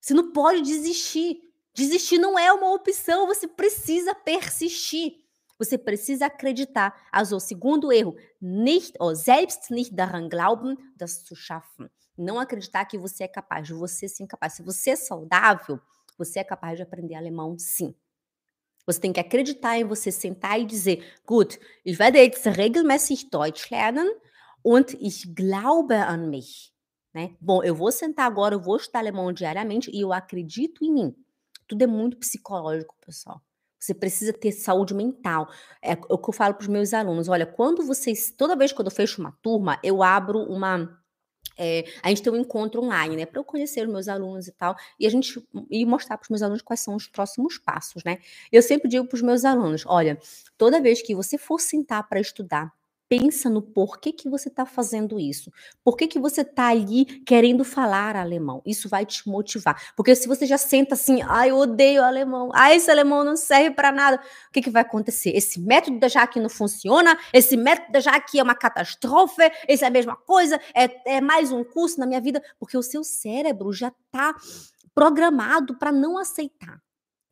Você 0.00 0.14
não 0.14 0.32
pode 0.32 0.62
desistir. 0.62 1.38
Desistir 1.74 2.16
não 2.16 2.38
é 2.38 2.50
uma 2.50 2.72
opção, 2.72 3.26
você 3.26 3.46
precisa 3.46 4.14
persistir. 4.14 5.26
Você 5.58 5.76
precisa 5.76 6.26
acreditar. 6.26 6.94
Also, 7.12 7.38
segundo 7.40 7.92
erro, 7.92 8.16
nicht, 8.40 8.96
oh, 8.98 9.14
selbst 9.14 9.70
nicht 9.70 9.94
daran 9.94 10.30
glauben, 10.30 10.76
das 10.96 11.24
zu 11.24 11.36
schaffen. 11.36 11.90
Não 12.16 12.38
acreditar 12.40 12.86
que 12.86 12.96
você 12.96 13.24
é 13.24 13.28
capaz, 13.28 13.68
você 13.68 14.08
sim 14.08 14.24
é 14.24 14.26
capaz. 14.26 14.54
Se 14.54 14.62
você 14.62 14.90
é 14.90 14.96
saudável, 14.96 15.78
você 16.16 16.40
é 16.40 16.44
capaz 16.44 16.76
de 16.76 16.82
aprender 16.82 17.14
alemão, 17.14 17.58
sim. 17.58 17.94
Você 18.86 19.00
tem 19.00 19.12
que 19.12 19.20
acreditar 19.20 19.76
em 19.78 19.84
você 19.84 20.12
sentar 20.12 20.60
e 20.60 20.64
dizer: 20.64 21.04
Gut, 21.26 21.58
ich 21.84 21.98
werde 21.98 22.18
jetzt 22.18 22.46
regelmäßig 22.46 23.28
Deutsch 23.30 23.70
lernen 23.70 24.08
und 24.62 24.96
ich 25.00 25.34
glaube 25.34 25.94
an 25.94 26.30
mich. 26.30 26.72
Né? 27.12 27.34
Bom, 27.40 27.64
eu 27.64 27.74
vou 27.74 27.90
sentar 27.90 28.26
agora, 28.26 28.54
eu 28.54 28.60
vou 28.60 28.76
estudar 28.76 29.00
alemão 29.00 29.32
diariamente 29.32 29.90
e 29.90 30.00
eu 30.00 30.12
acredito 30.12 30.84
em 30.84 30.92
mim. 30.92 31.16
Tudo 31.66 31.82
é 31.82 31.86
muito 31.86 32.16
psicológico, 32.18 32.94
pessoal. 33.04 33.40
Você 33.80 33.94
precisa 33.94 34.32
ter 34.32 34.52
saúde 34.52 34.94
mental. 34.94 35.48
É 35.82 35.94
o 36.08 36.18
que 36.18 36.28
eu 36.28 36.32
falo 36.32 36.54
para 36.54 36.62
os 36.62 36.68
meus 36.68 36.94
alunos. 36.94 37.28
Olha, 37.28 37.46
quando 37.46 37.84
vocês. 37.84 38.30
Toda 38.30 38.56
vez 38.56 38.72
que 38.72 38.80
eu 38.80 38.90
fecho 38.90 39.20
uma 39.20 39.32
turma, 39.42 39.80
eu 39.82 40.02
abro 40.02 40.38
uma 40.40 41.00
é, 41.58 41.84
a 42.02 42.08
gente 42.08 42.22
tem 42.22 42.32
um 42.32 42.36
encontro 42.36 42.82
online, 42.82 43.16
né, 43.16 43.26
para 43.26 43.40
eu 43.40 43.44
conhecer 43.44 43.86
os 43.86 43.92
meus 43.92 44.08
alunos 44.08 44.46
e 44.48 44.52
tal, 44.52 44.74
e 44.98 45.06
a 45.06 45.10
gente 45.10 45.42
e 45.70 45.84
mostrar 45.86 46.16
para 46.18 46.24
os 46.24 46.30
meus 46.30 46.42
alunos 46.42 46.62
quais 46.62 46.80
são 46.80 46.94
os 46.96 47.06
próximos 47.08 47.58
passos, 47.58 48.02
né? 48.04 48.18
Eu 48.52 48.62
sempre 48.62 48.88
digo 48.88 49.06
para 49.06 49.16
os 49.16 49.22
meus 49.22 49.44
alunos, 49.44 49.84
olha, 49.86 50.18
toda 50.58 50.80
vez 50.80 51.02
que 51.02 51.14
você 51.14 51.38
for 51.38 51.60
sentar 51.60 52.08
para 52.08 52.20
estudar, 52.20 52.72
pensa 53.08 53.48
no 53.48 53.62
porquê 53.62 54.12
que 54.12 54.28
você 54.28 54.48
está 54.48 54.66
fazendo 54.66 55.18
isso. 55.18 55.52
Por 55.84 55.96
que, 55.96 56.18
você 56.18 56.40
está 56.40 56.68
ali 56.68 57.04
querendo 57.24 57.64
falar 57.64 58.16
alemão? 58.16 58.62
Isso 58.64 58.88
vai 58.88 59.04
te 59.04 59.28
motivar. 59.28 59.92
Porque 59.94 60.14
se 60.14 60.26
você 60.26 60.46
já 60.46 60.58
senta 60.58 60.94
assim, 60.94 61.22
ai, 61.22 61.50
eu 61.50 61.56
odeio 61.56 62.02
alemão, 62.02 62.50
ai, 62.54 62.76
esse 62.76 62.90
alemão 62.90 63.22
não 63.22 63.36
serve 63.36 63.70
para 63.70 63.92
nada, 63.92 64.16
o 64.48 64.52
que, 64.52 64.62
que 64.62 64.70
vai 64.70 64.82
acontecer? 64.82 65.30
Esse 65.36 65.60
método 65.60 65.98
da 65.98 66.08
Jaque 66.08 66.40
não 66.40 66.48
funciona, 66.48 67.18
esse 67.32 67.56
método 67.56 67.92
da 67.92 68.00
Jaque 68.00 68.38
é 68.38 68.42
uma 68.42 68.54
catástrofe, 68.54 69.42
esse 69.68 69.84
é 69.84 69.86
a 69.86 69.90
mesma 69.90 70.16
coisa, 70.16 70.60
é, 70.74 71.16
é 71.16 71.20
mais 71.20 71.52
um 71.52 71.62
curso 71.62 72.00
na 72.00 72.06
minha 72.06 72.20
vida, 72.20 72.42
porque 72.58 72.76
o 72.76 72.82
seu 72.82 73.04
cérebro 73.04 73.72
já 73.72 73.88
está 73.88 74.34
programado 74.94 75.76
para 75.78 75.92
não 75.92 76.18
aceitar. 76.18 76.80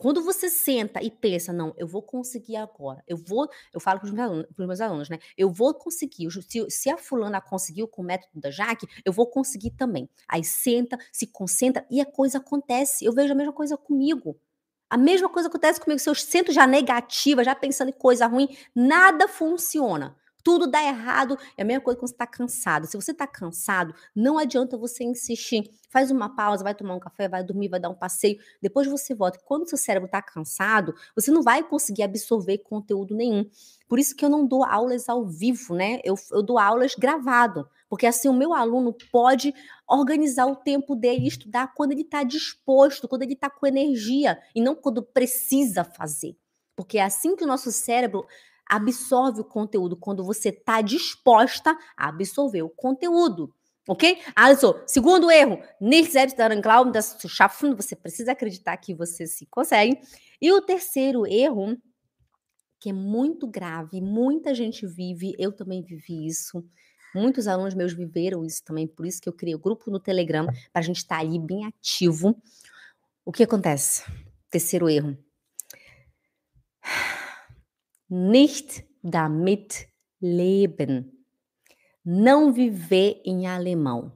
Quando 0.05 0.23
você 0.23 0.51
senta 0.51 1.03
e 1.03 1.11
pensa, 1.11 1.51
não, 1.51 1.73
eu 1.79 1.87
vou 1.87 2.03
conseguir 2.03 2.57
agora, 2.57 3.03
eu 3.09 3.17
vou, 3.17 3.49
eu 3.73 3.81
falo 3.81 4.01
para 4.01 4.07
os 4.07 4.13
meus 4.13 4.29
alunos, 4.29 4.47
meus 4.59 4.81
alunos 4.83 5.09
né? 5.09 5.19
Eu 5.35 5.51
vou 5.51 5.73
conseguir. 5.73 6.31
Se, 6.31 6.67
se, 6.69 6.91
a 6.91 6.99
fulana 6.99 7.41
conseguiu 7.41 7.89
com 7.89 8.03
o 8.03 8.05
método 8.05 8.39
da 8.39 8.51
Jaque, 8.51 8.87
eu 9.03 9.15
vou 9.15 9.27
conseguir 9.27 9.71
também. 9.71 10.07
Aí 10.29 10.45
senta, 10.45 10.99
se 11.11 11.27
concentra 11.27 11.87
e 11.91 12.03
a 12.03 12.05
coisa 12.05 12.37
acontece. 12.37 13.03
Eu 13.03 13.15
vejo 13.15 13.33
a 13.33 13.35
mesma 13.35 13.55
coisa 13.55 13.79
comigo. 13.79 14.39
A 14.91 14.99
mesma 14.99 15.31
coisa 15.31 15.49
acontece 15.49 15.81
comigo. 15.81 15.99
Se 15.99 16.11
eu 16.11 16.15
sento 16.15 16.53
já 16.53 16.67
negativa, 16.67 17.43
já 17.43 17.55
pensando 17.55 17.89
em 17.89 17.93
coisa 17.93 18.27
ruim, 18.27 18.55
nada 18.75 19.27
funciona 19.27 20.15
tudo 20.45 20.67
dá 20.67 20.83
errado. 20.83 21.39
É 21.57 21.63
a 21.63 21.65
mesma 21.65 21.83
coisa 21.83 21.99
quando 21.99 22.09
você 22.09 22.15
está 22.15 22.27
cansado. 22.27 22.87
Se 22.87 22.97
você 22.97 23.13
está 23.13 23.27
cansado, 23.27 23.95
não 24.15 24.37
adianta 24.37 24.77
você 24.77 25.03
insistir. 25.03 25.71
Faz 25.89 26.11
uma 26.11 26.37
pausa, 26.37 26.63
vai 26.63 26.75
tomar 26.75 26.95
um 26.95 27.01
café, 27.01 27.27
vai 27.29 27.43
dormir, 27.43 27.69
vai 27.69 27.81
dar 27.81 27.89
um 27.89 27.95
passeio. 27.95 28.39
Depois 28.61 28.87
você 28.87 29.15
volta. 29.15 29.41
Quando 29.45 29.69
seu 29.69 29.79
cérebro 29.79 30.07
está 30.07 30.21
cansado, 30.21 30.95
você 31.17 31.31
não 31.31 31.43
vai 31.43 31.63
conseguir 31.63 32.03
absorver 32.03 32.59
conteúdo 32.59 33.15
nenhum. 33.15 33.49
Por 33.89 33.99
isso 33.99 34.15
que 34.15 34.25
eu 34.25 34.29
não 34.29 34.47
dou 34.47 34.63
aulas 34.63 35.09
ao 35.09 35.27
vivo, 35.27 35.75
né? 35.75 36.01
Eu, 36.05 36.15
eu 36.31 36.43
dou 36.43 36.59
aulas 36.59 36.95
gravado. 36.95 37.67
Porque 37.89 38.07
assim 38.07 38.29
o 38.29 38.35
meu 38.35 38.53
aluno 38.53 38.95
pode 39.11 39.55
organizar 39.89 40.47
o 40.47 40.57
tempo 40.57 40.95
dele 40.95 41.25
e 41.25 41.29
estudar 41.29 41.73
quando 41.75 41.93
ele 41.93 42.03
está 42.03 42.23
disposto, 42.23 43.09
quando 43.09 43.23
ele 43.23 43.35
está 43.35 43.49
com 43.49 43.67
energia 43.67 44.39
e 44.55 44.61
não 44.61 44.75
quando 44.75 45.03
precisa 45.03 45.85
fazer. 45.85 46.37
Porque 46.77 46.99
é 46.99 47.03
assim 47.03 47.37
que 47.37 47.45
o 47.45 47.47
nosso 47.47 47.71
cérebro 47.71 48.27
absorve 48.69 49.41
o 49.41 49.45
conteúdo 49.45 49.97
quando 49.97 50.25
você 50.25 50.49
está 50.49 50.81
disposta 50.81 51.77
a 51.97 52.09
absorver 52.09 52.63
o 52.63 52.69
conteúdo. 52.69 53.55
Ok? 53.87 54.19
Also, 54.35 54.81
segundo 54.87 55.31
erro, 55.31 55.61
nicht 55.79 56.11
selbst 56.11 56.39
daran 56.39 56.61
glauben, 56.63 56.93
das 56.93 57.19
zu. 57.21 57.29
Você 57.77 57.95
precisa 57.95 58.33
acreditar 58.33 58.77
que 58.79 58.95
você 58.95 59.27
se 59.27 59.47
consegue. 59.47 60.01
E 60.41 60.51
o 60.53 60.63
terceiro 60.63 61.27
erro, 61.27 61.77
que 62.81 62.89
é 62.89 62.93
muito 62.93 63.47
grave, 63.47 64.01
muita 64.01 64.55
gente 64.55 64.87
vive, 64.87 65.35
eu 65.39 65.53
também 65.53 65.83
vivi 65.83 66.27
isso. 66.27 66.65
Muitos 67.15 67.47
alunos 67.47 67.75
meus 67.75 67.93
viveram 67.93 68.45
isso 68.45 68.65
também, 68.65 68.89
por 68.89 69.07
isso 69.07 69.21
que 69.21 69.29
eu 69.29 69.33
criei 69.33 69.55
o 69.55 69.59
grupo 69.59 69.91
no 69.91 70.01
Telegram, 70.01 70.47
para 70.73 70.81
a 70.81 70.83
gente 70.83 70.97
estar 70.97 71.17
tá 71.17 71.21
ali 71.21 71.39
bem 71.39 71.65
ativo. 71.67 72.37
O 73.25 73.31
que 73.31 73.43
acontece? 73.43 74.03
Terceiro 74.51 74.89
erro 74.89 75.17
nicht 78.09 78.85
damit 79.03 79.89
leben. 80.21 81.11
Não 82.05 82.53
viver 82.53 83.23
em 83.25 83.47
alemão. 83.47 84.13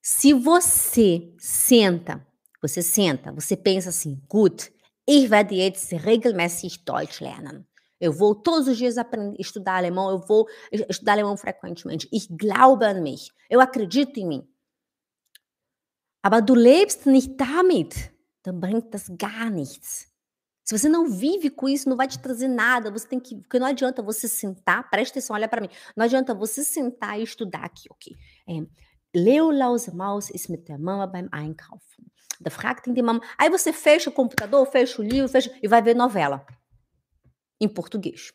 Se 0.00 0.32
você 0.32 1.34
senta, 1.38 2.26
você 2.60 2.82
senta, 2.82 3.32
você 3.32 3.56
pensa 3.56 3.90
assim, 3.90 4.20
gut, 4.28 4.72
ich 5.06 5.30
werde 5.30 5.54
jetzt 5.56 5.92
regelmäßig 5.94 6.84
Deutsch 6.84 7.20
lernen. 7.20 7.66
Eu 8.00 8.12
vou 8.12 8.34
todos 8.34 8.66
os 8.66 8.76
dias 8.76 8.98
aprender, 8.98 9.36
estudar 9.38 9.76
alemão, 9.76 10.10
eu 10.10 10.18
vou 10.18 10.48
estudar 10.72 11.12
alemão 11.12 11.36
frequentemente. 11.36 12.08
Ich 12.10 12.26
glaube 12.28 12.84
an 12.84 13.00
mich. 13.00 13.30
Eu 13.48 13.60
acredito 13.60 14.18
em 14.18 14.26
mim. 14.26 14.48
Aber 16.20 16.40
du 16.40 16.54
lebst 16.54 17.06
nicht 17.06 17.36
damit, 17.36 18.12
dann 18.42 18.60
bringt 18.60 18.92
das 18.92 19.08
gar 19.16 19.50
nichts. 19.50 20.11
Se 20.64 20.78
você 20.78 20.88
não 20.88 21.08
vive 21.08 21.50
com 21.50 21.68
isso, 21.68 21.88
não 21.88 21.96
vai 21.96 22.06
te 22.06 22.18
trazer 22.18 22.48
nada. 22.48 22.90
Você 22.90 23.06
tem 23.06 23.18
que. 23.18 23.36
Porque 23.36 23.58
não 23.58 23.66
adianta 23.66 24.02
você 24.02 24.28
sentar, 24.28 24.88
presta 24.88 25.18
atenção, 25.18 25.34
olha 25.34 25.48
para 25.48 25.60
mim. 25.60 25.68
Não 25.96 26.04
adianta 26.04 26.34
você 26.34 26.62
sentar 26.62 27.18
e 27.18 27.22
estudar 27.22 27.64
aqui, 27.64 27.88
ok? 27.90 28.16
É, 28.48 28.66
Leo 29.14 29.50
Lause 29.50 29.94
Maus 29.94 30.30
ist 30.30 30.48
mit 30.48 30.64
der 30.64 30.78
Mama 30.78 31.06
beim 31.06 31.28
Einkaufen. 31.34 32.06
Da 32.40 32.50
fragt 32.50 32.90
die 32.92 33.02
Mama. 33.02 33.20
Aí 33.36 33.50
você 33.50 33.72
fecha 33.72 34.08
o 34.08 34.12
computador, 34.12 34.66
fecha 34.66 35.00
o 35.00 35.04
livro, 35.04 35.28
fecha 35.28 35.52
e 35.62 35.68
vai 35.68 35.82
ver 35.82 35.94
novela. 35.94 36.44
Em 37.60 37.68
português. 37.68 38.32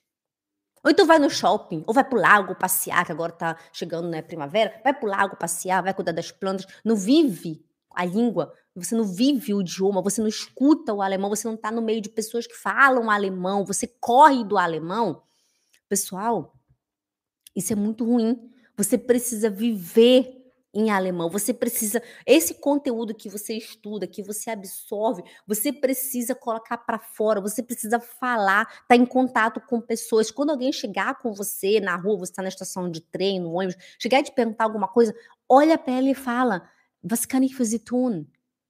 Ou 0.83 0.91
então 0.91 1.05
vai 1.05 1.19
no 1.19 1.29
shopping, 1.29 1.83
ou 1.85 1.93
vai 1.93 2.03
pro 2.03 2.19
lago 2.19 2.55
passear, 2.55 3.05
que 3.05 3.11
agora 3.11 3.33
tá 3.33 3.57
chegando, 3.73 4.07
né, 4.07 4.21
primavera. 4.21 4.79
Vai 4.83 4.93
pro 4.93 5.09
lago 5.09 5.35
passear, 5.35 5.83
vai 5.83 5.93
cuidar 5.93 6.13
das 6.13 6.31
plantas. 6.31 6.65
Não 6.85 6.95
vive 6.95 7.65
a 7.93 8.05
língua, 8.05 8.53
você 8.83 8.95
não 8.95 9.05
vive 9.05 9.53
o 9.53 9.61
idioma, 9.61 10.01
você 10.01 10.21
não 10.21 10.27
escuta 10.27 10.93
o 10.93 11.01
alemão, 11.01 11.29
você 11.29 11.47
não 11.47 11.55
está 11.55 11.71
no 11.71 11.81
meio 11.81 12.01
de 12.01 12.09
pessoas 12.09 12.45
que 12.45 12.55
falam 12.55 13.09
alemão, 13.09 13.65
você 13.65 13.87
corre 13.87 14.43
do 14.43 14.57
alemão. 14.57 15.23
Pessoal, 15.89 16.53
isso 17.55 17.73
é 17.73 17.75
muito 17.75 18.05
ruim. 18.05 18.51
Você 18.75 18.97
precisa 18.97 19.49
viver 19.49 20.37
em 20.73 20.91
alemão. 20.91 21.27
Você 21.29 21.53
precisa 21.53 22.03
esse 22.23 22.53
conteúdo 22.55 23.15
que 23.15 23.29
você 23.29 23.55
estuda, 23.55 24.05
que 24.05 24.21
você 24.21 24.51
absorve, 24.51 25.23
você 25.47 25.73
precisa 25.73 26.35
colocar 26.35 26.77
para 26.77 26.99
fora, 26.99 27.41
você 27.41 27.63
precisa 27.63 27.99
falar, 27.99 28.61
estar 28.61 28.83
tá 28.89 28.95
em 28.95 29.05
contato 29.05 29.59
com 29.61 29.81
pessoas. 29.81 30.29
Quando 30.29 30.51
alguém 30.51 30.71
chegar 30.71 31.17
com 31.17 31.33
você 31.33 31.79
na 31.79 31.95
rua, 31.95 32.19
você 32.19 32.31
está 32.31 32.43
na 32.43 32.49
estação 32.49 32.91
de 32.91 33.01
trem, 33.01 33.39
no 33.39 33.53
ônibus, 33.53 33.75
chegar 33.97 34.19
e 34.19 34.23
te 34.23 34.31
perguntar 34.31 34.65
alguma 34.65 34.87
coisa, 34.87 35.15
olha 35.49 35.77
para 35.79 35.93
ela 35.93 36.09
e 36.09 36.15
fala: 36.15 36.69
was 37.03 37.25
kann 37.25 37.43
ich 37.43 37.55
für 37.55 37.65
Sie 37.65 37.79
tun? 37.79 38.27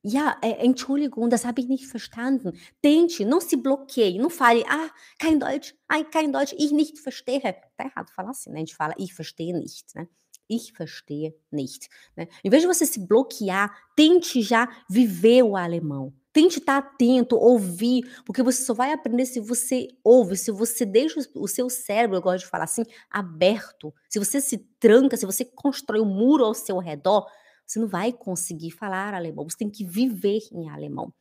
Ja, 0.10 0.38
äh, 0.42 0.66
Entschuldigung, 0.66 1.30
das 1.30 1.44
habe 1.44 1.60
ich 1.60 1.68
nicht 1.68 1.86
verstanden. 1.86 2.54
Tente, 2.82 3.26
não 3.26 3.42
se 3.42 3.58
bloqueie, 3.58 4.18
não 4.18 4.30
fale, 4.30 4.64
ah, 4.70 4.90
kein 5.20 5.38
Deutsch, 5.38 5.76
ai, 5.90 6.06
kein 6.06 6.32
Deutsch, 6.32 6.54
ich 6.58 6.72
nicht 6.72 6.98
verstehe. 6.98 7.42
Tá 7.42 7.84
errado 7.84 8.10
falar 8.12 8.30
assim, 8.30 8.50
né? 8.52 8.56
A 8.56 8.60
gente 8.60 8.76
fala, 8.76 8.94
ich 8.98 9.14
verstehe 9.14 9.52
nicht, 9.52 9.94
né? 9.96 10.08
Ich 10.50 10.72
verstehe 10.72 11.36
nicht. 11.52 11.90
Né? 12.16 12.30
Em 12.42 12.50
vez 12.50 12.62
de 12.62 12.68
você 12.68 12.86
se 12.86 13.06
bloquear, 13.06 13.70
tente 13.98 14.42
já 14.42 14.70
viver 14.90 15.44
o 15.44 15.58
alemão. 15.58 16.14
Tente 16.32 16.60
estar 16.60 16.78
atento, 16.78 17.36
ouvir, 17.36 18.10
porque 18.26 18.42
você 18.42 18.64
só 18.64 18.74
vai 18.74 18.94
aprender 18.94 19.26
se 19.26 19.42
você 19.42 19.90
ouve, 20.06 20.38
se 20.38 20.52
você 20.52 20.86
deixa 20.86 21.20
o 21.36 21.50
seu 21.50 21.70
cérebro, 21.70 22.16
eu 22.16 22.22
gosto 22.22 22.46
de 22.46 22.50
falar 22.50 22.64
assim, 22.64 22.84
aberto. 23.10 23.94
Se 24.08 24.20
você 24.20 24.40
se 24.40 24.58
tranca, 24.80 25.18
se 25.18 25.26
você 25.26 25.44
constrói 25.44 26.00
um 26.00 26.06
muro 26.06 26.46
ao 26.46 26.54
seu 26.54 26.78
redor, 26.78 27.28
você 27.68 27.80
não 27.80 27.88
vai 27.88 28.14
conseguir 28.14 28.72
falar 28.72 29.14
alemão, 29.14 29.48
você 29.48 29.58
tem 29.58 29.70
que 29.70 29.86
viver 29.86 30.40
em 30.52 30.70
alemão. 30.70 31.14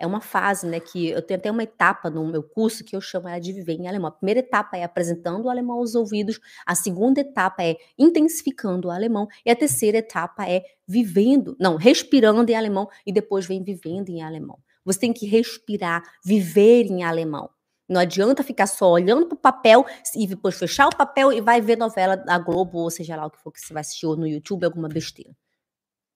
É 0.00 0.06
uma 0.06 0.20
fase, 0.20 0.66
né, 0.66 0.78
que 0.78 1.08
eu 1.08 1.20
tenho 1.20 1.40
até 1.40 1.50
uma 1.50 1.62
etapa 1.62 2.08
no 2.08 2.24
meu 2.24 2.42
curso 2.42 2.84
que 2.84 2.94
eu 2.94 3.00
chamo 3.00 3.28
ela 3.28 3.40
de 3.40 3.52
viver 3.52 3.72
em 3.72 3.88
alemão. 3.88 4.08
A 4.08 4.12
primeira 4.12 4.40
etapa 4.40 4.76
é 4.76 4.84
apresentando 4.84 5.46
o 5.46 5.50
alemão 5.50 5.78
aos 5.78 5.96
ouvidos, 5.96 6.38
a 6.64 6.74
segunda 6.74 7.20
etapa 7.20 7.64
é 7.64 7.76
intensificando 7.98 8.88
o 8.88 8.90
alemão 8.92 9.26
e 9.44 9.50
a 9.50 9.56
terceira 9.56 9.98
etapa 9.98 10.48
é 10.48 10.62
vivendo, 10.86 11.56
não, 11.58 11.76
respirando 11.76 12.48
em 12.50 12.54
alemão 12.54 12.88
e 13.04 13.12
depois 13.12 13.44
vem 13.46 13.62
vivendo 13.62 14.10
em 14.10 14.22
alemão. 14.22 14.58
Você 14.84 15.00
tem 15.00 15.12
que 15.12 15.26
respirar, 15.26 16.02
viver 16.24 16.84
em 16.86 17.02
alemão. 17.02 17.50
Não 17.88 18.00
adianta 18.00 18.44
ficar 18.44 18.66
só 18.66 18.90
olhando 18.90 19.26
para 19.26 19.34
o 19.34 19.40
papel 19.40 19.84
e 20.14 20.26
depois 20.26 20.56
fechar 20.56 20.86
o 20.86 20.96
papel 20.96 21.32
e 21.32 21.40
vai 21.40 21.60
ver 21.60 21.76
novela 21.76 22.16
da 22.16 22.38
Globo, 22.38 22.78
ou 22.78 22.90
seja 22.90 23.16
lá 23.16 23.26
o 23.26 23.30
que 23.30 23.38
for 23.38 23.50
que 23.50 23.60
você 23.60 23.72
vai 23.72 23.80
assistir, 23.80 24.06
ou 24.06 24.16
no 24.16 24.26
YouTube, 24.26 24.64
alguma 24.64 24.88
besteira. 24.88 25.34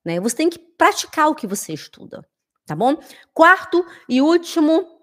Né? 0.05 0.21
Você 0.21 0.37
tem 0.37 0.51
que 0.51 0.59
praticar 0.59 1.29
o 1.29 1.35
que 1.35 1.47
você 1.47 1.73
estuda, 1.73 2.27
tá 2.67 2.75
bom? 2.75 2.97
Quarto 3.33 3.85
e 4.09 4.21
último 4.21 5.01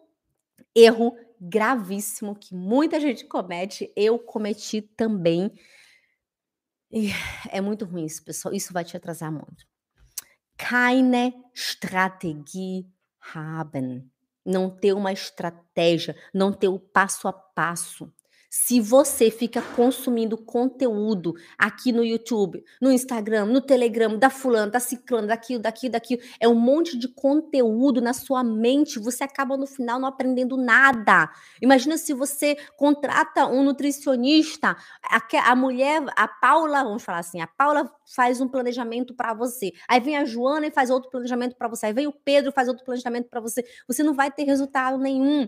erro 0.76 1.16
gravíssimo 1.40 2.36
que 2.36 2.54
muita 2.54 3.00
gente 3.00 3.26
comete, 3.26 3.92
eu 3.96 4.20
cometi 4.20 4.82
também. 4.82 5.52
E 6.92 7.10
é 7.50 7.62
muito 7.62 7.86
ruim 7.86 8.06
isso, 8.06 8.24
pessoal. 8.24 8.54
Isso 8.54 8.74
vai 8.74 8.84
te 8.84 8.98
atrasar 8.98 9.32
muito. 9.32 9.66
Keine 10.58 11.34
Strategie 11.54 12.86
haben. 13.34 14.12
Não 14.46 14.70
ter 14.70 14.94
uma 14.94 15.14
estratégia, 15.14 16.16
não 16.34 16.52
ter 16.52 16.68
o 16.68 16.80
passo 16.80 17.28
a 17.28 17.34
passo. 17.34 18.12
Se 18.50 18.82
você 18.82 19.30
fica 19.30 19.62
consumindo 19.62 20.36
conteúdo 20.36 21.36
aqui 21.56 21.92
no 21.92 22.04
YouTube, 22.04 22.66
no 22.82 22.92
Instagram, 22.92 23.46
no 23.46 23.62
Telegram, 23.62 24.18
da 24.18 24.32
fulana, 24.32 24.72
da 24.72 24.80
ciclana, 24.80 25.28
daquilo, 25.28 25.62
daquilo, 25.62 25.92
daquilo, 25.92 26.22
é 26.40 26.48
um 26.48 26.56
monte 26.56 26.98
de 26.98 27.08
conteúdo 27.08 28.02
na 28.02 28.12
sua 28.12 28.44
mente, 28.44 28.98
você 28.98 29.24
acaba 29.24 29.56
no 29.56 29.68
final 29.68 30.00
não 30.00 30.08
aprendendo 30.08 30.58
nada. 30.58 31.30
Imagina 31.62 31.96
se 31.96 32.12
você 32.12 32.58
contrata 32.76 33.46
um 33.46 33.64
nutricionista, 33.64 34.76
a, 35.04 35.52
a 35.52 35.56
mulher, 35.56 36.04
a 36.16 36.28
Paula, 36.28 36.84
vamos 36.84 37.04
falar 37.04 37.20
assim, 37.20 37.42
a 37.42 37.48
Paula 37.48 37.92
faz 38.16 38.42
um 38.42 38.48
planejamento 38.48 39.14
para 39.14 39.32
você. 39.32 39.72
Aí 39.88 40.00
vem 40.00 40.18
a 40.18 40.26
Joana 40.26 40.66
e 40.66 40.72
faz 40.72 40.90
outro 40.90 41.12
planejamento 41.12 41.56
para 41.56 41.68
você. 41.68 41.86
Aí 41.86 41.94
vem 41.94 42.08
o 42.08 42.12
Pedro 42.12 42.50
e 42.50 42.54
faz 42.54 42.68
outro 42.68 42.84
planejamento 42.84 43.30
para 43.30 43.40
você. 43.40 43.64
Você 43.88 44.02
não 44.02 44.16
vai 44.16 44.32
ter 44.32 44.44
resultado 44.44 44.98
nenhum 44.98 45.48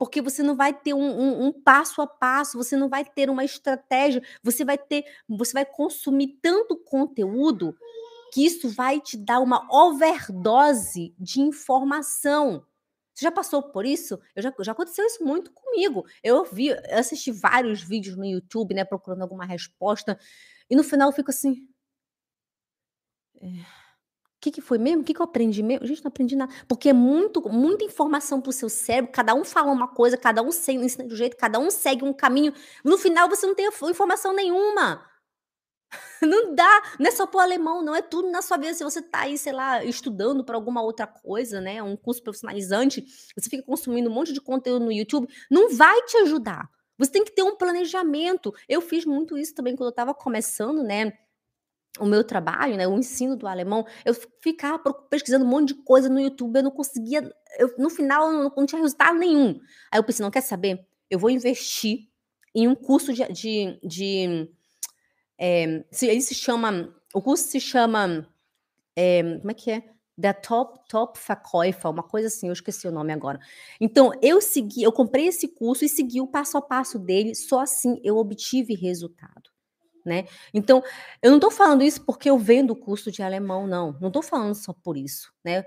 porque 0.00 0.22
você 0.22 0.42
não 0.42 0.56
vai 0.56 0.72
ter 0.72 0.94
um, 0.94 0.98
um, 0.98 1.44
um, 1.44 1.52
passo 1.52 2.00
a 2.00 2.06
passo, 2.06 2.56
você 2.56 2.74
não 2.74 2.88
vai 2.88 3.04
ter 3.04 3.28
uma 3.28 3.44
estratégia, 3.44 4.22
você 4.42 4.64
vai 4.64 4.78
ter, 4.78 5.04
você 5.28 5.52
vai 5.52 5.66
consumir 5.66 6.38
tanto 6.40 6.74
conteúdo 6.74 7.76
que 8.32 8.46
isso 8.46 8.70
vai 8.70 8.98
te 8.98 9.18
dar 9.18 9.40
uma 9.40 9.68
overdose 9.70 11.14
de 11.18 11.42
informação. 11.42 12.64
Você 13.12 13.26
já 13.26 13.30
passou 13.30 13.62
por 13.62 13.84
isso? 13.84 14.18
Eu 14.34 14.42
já, 14.42 14.54
já 14.60 14.72
aconteceu 14.72 15.04
isso 15.04 15.22
muito 15.22 15.52
comigo. 15.52 16.06
Eu 16.22 16.46
vi, 16.46 16.68
eu 16.68 16.98
assisti 16.98 17.30
vários 17.30 17.82
vídeos 17.82 18.16
no 18.16 18.24
YouTube, 18.24 18.72
né, 18.72 18.86
procurando 18.86 19.20
alguma 19.20 19.44
resposta, 19.44 20.18
e 20.70 20.74
no 20.74 20.82
final 20.82 21.10
eu 21.10 21.14
fico 21.14 21.30
assim. 21.30 21.68
É 23.38 23.79
que, 24.40 24.50
que 24.50 24.60
foi 24.60 24.78
mesmo? 24.78 25.02
O 25.02 25.04
que, 25.04 25.12
que 25.12 25.20
eu 25.20 25.24
aprendi 25.24 25.62
mesmo? 25.62 25.86
Gente, 25.86 26.02
não 26.02 26.08
aprendi 26.08 26.34
nada. 26.34 26.52
Porque 26.66 26.88
é 26.88 26.92
muito, 26.92 27.46
muita 27.48 27.84
informação 27.84 28.40
pro 28.40 28.52
seu 28.52 28.68
cérebro, 28.68 29.12
cada 29.12 29.34
um 29.34 29.44
fala 29.44 29.70
uma 29.70 29.88
coisa, 29.88 30.16
cada 30.16 30.42
um 30.42 30.48
ensina 30.48 31.06
de 31.06 31.14
um 31.14 31.16
jeito, 31.16 31.36
cada 31.36 31.58
um 31.58 31.70
segue 31.70 32.04
um 32.04 32.12
caminho. 32.12 32.52
No 32.84 32.96
final, 32.96 33.28
você 33.28 33.46
não 33.46 33.54
tem 33.54 33.68
informação 33.68 34.34
nenhuma. 34.34 35.06
Não 36.22 36.54
dá, 36.54 36.82
não 37.00 37.08
é 37.08 37.10
só 37.10 37.26
pro 37.26 37.40
alemão, 37.40 37.82
não 37.82 37.96
é 37.96 38.02
tudo 38.02 38.30
na 38.30 38.42
sua 38.42 38.56
vida. 38.56 38.74
Se 38.74 38.84
você 38.84 39.02
tá 39.02 39.22
aí, 39.22 39.36
sei 39.36 39.52
lá, 39.52 39.82
estudando 39.84 40.44
para 40.44 40.54
alguma 40.54 40.80
outra 40.82 41.06
coisa, 41.06 41.60
né? 41.60 41.82
Um 41.82 41.96
curso 41.96 42.22
profissionalizante, 42.22 43.04
você 43.36 43.50
fica 43.50 43.64
consumindo 43.64 44.08
um 44.08 44.12
monte 44.12 44.32
de 44.32 44.40
conteúdo 44.40 44.84
no 44.84 44.92
YouTube, 44.92 45.26
não 45.50 45.74
vai 45.74 46.00
te 46.02 46.16
ajudar. 46.18 46.70
Você 46.96 47.10
tem 47.10 47.24
que 47.24 47.32
ter 47.32 47.42
um 47.42 47.56
planejamento. 47.56 48.54
Eu 48.68 48.80
fiz 48.80 49.04
muito 49.04 49.36
isso 49.36 49.54
também 49.54 49.74
quando 49.74 49.88
eu 49.88 49.90
estava 49.90 50.14
começando, 50.14 50.82
né? 50.82 51.12
O 52.00 52.06
meu 52.06 52.24
trabalho, 52.24 52.76
né, 52.76 52.88
o 52.88 52.98
ensino 52.98 53.36
do 53.36 53.46
alemão, 53.46 53.86
eu 54.04 54.14
ficava 54.40 54.78
pesquisando 55.08 55.44
um 55.44 55.48
monte 55.48 55.68
de 55.68 55.74
coisa 55.82 56.08
no 56.08 56.20
YouTube, 56.20 56.56
eu 56.56 56.62
não 56.62 56.70
conseguia, 56.70 57.30
eu, 57.58 57.74
no 57.78 57.90
final 57.90 58.26
eu 58.26 58.32
não, 58.32 58.52
não, 58.56 58.66
tinha 58.66 58.80
resultado 58.80 59.18
nenhum. 59.18 59.60
Aí 59.92 59.98
eu 59.98 60.04
pensei, 60.04 60.22
não 60.22 60.30
quer 60.30 60.40
saber? 60.40 60.86
Eu 61.08 61.18
vou 61.18 61.30
investir 61.30 62.08
em 62.54 62.66
um 62.66 62.74
curso 62.74 63.12
de, 63.12 63.24
de, 63.32 63.78
de 63.84 64.48
é, 65.38 65.84
ele 66.02 66.20
se 66.20 66.34
chama, 66.34 66.94
o 67.14 67.22
curso 67.22 67.48
se 67.48 67.60
chama, 67.60 68.26
é, 68.96 69.22
como 69.38 69.50
é 69.50 69.54
que 69.54 69.70
é? 69.70 69.84
Da 70.16 70.34
Top 70.34 70.80
Top 70.88 71.18
Verkäufer, 71.18 71.90
uma 71.90 72.02
coisa 72.02 72.28
assim, 72.28 72.48
eu 72.48 72.52
esqueci 72.52 72.86
o 72.86 72.92
nome 72.92 73.12
agora. 73.12 73.38
Então, 73.80 74.12
eu 74.20 74.40
segui, 74.40 74.82
eu 74.82 74.92
comprei 74.92 75.28
esse 75.28 75.48
curso 75.48 75.84
e 75.84 75.88
segui 75.88 76.20
o 76.20 76.26
passo 76.26 76.58
a 76.58 76.62
passo 76.62 76.98
dele, 76.98 77.34
só 77.34 77.60
assim 77.60 78.00
eu 78.04 78.16
obtive 78.16 78.74
resultado 78.74 79.49
né? 80.04 80.26
Então, 80.52 80.82
eu 81.22 81.30
não 81.30 81.38
estou 81.38 81.50
falando 81.50 81.82
isso 81.82 82.02
porque 82.02 82.30
eu 82.30 82.38
vendo 82.38 82.72
o 82.72 82.76
curso 82.76 83.10
de 83.10 83.22
alemão, 83.22 83.66
não. 83.66 83.96
Não 84.00 84.08
estou 84.08 84.22
falando 84.22 84.54
só 84.54 84.72
por 84.72 84.96
isso, 84.96 85.32
né? 85.44 85.64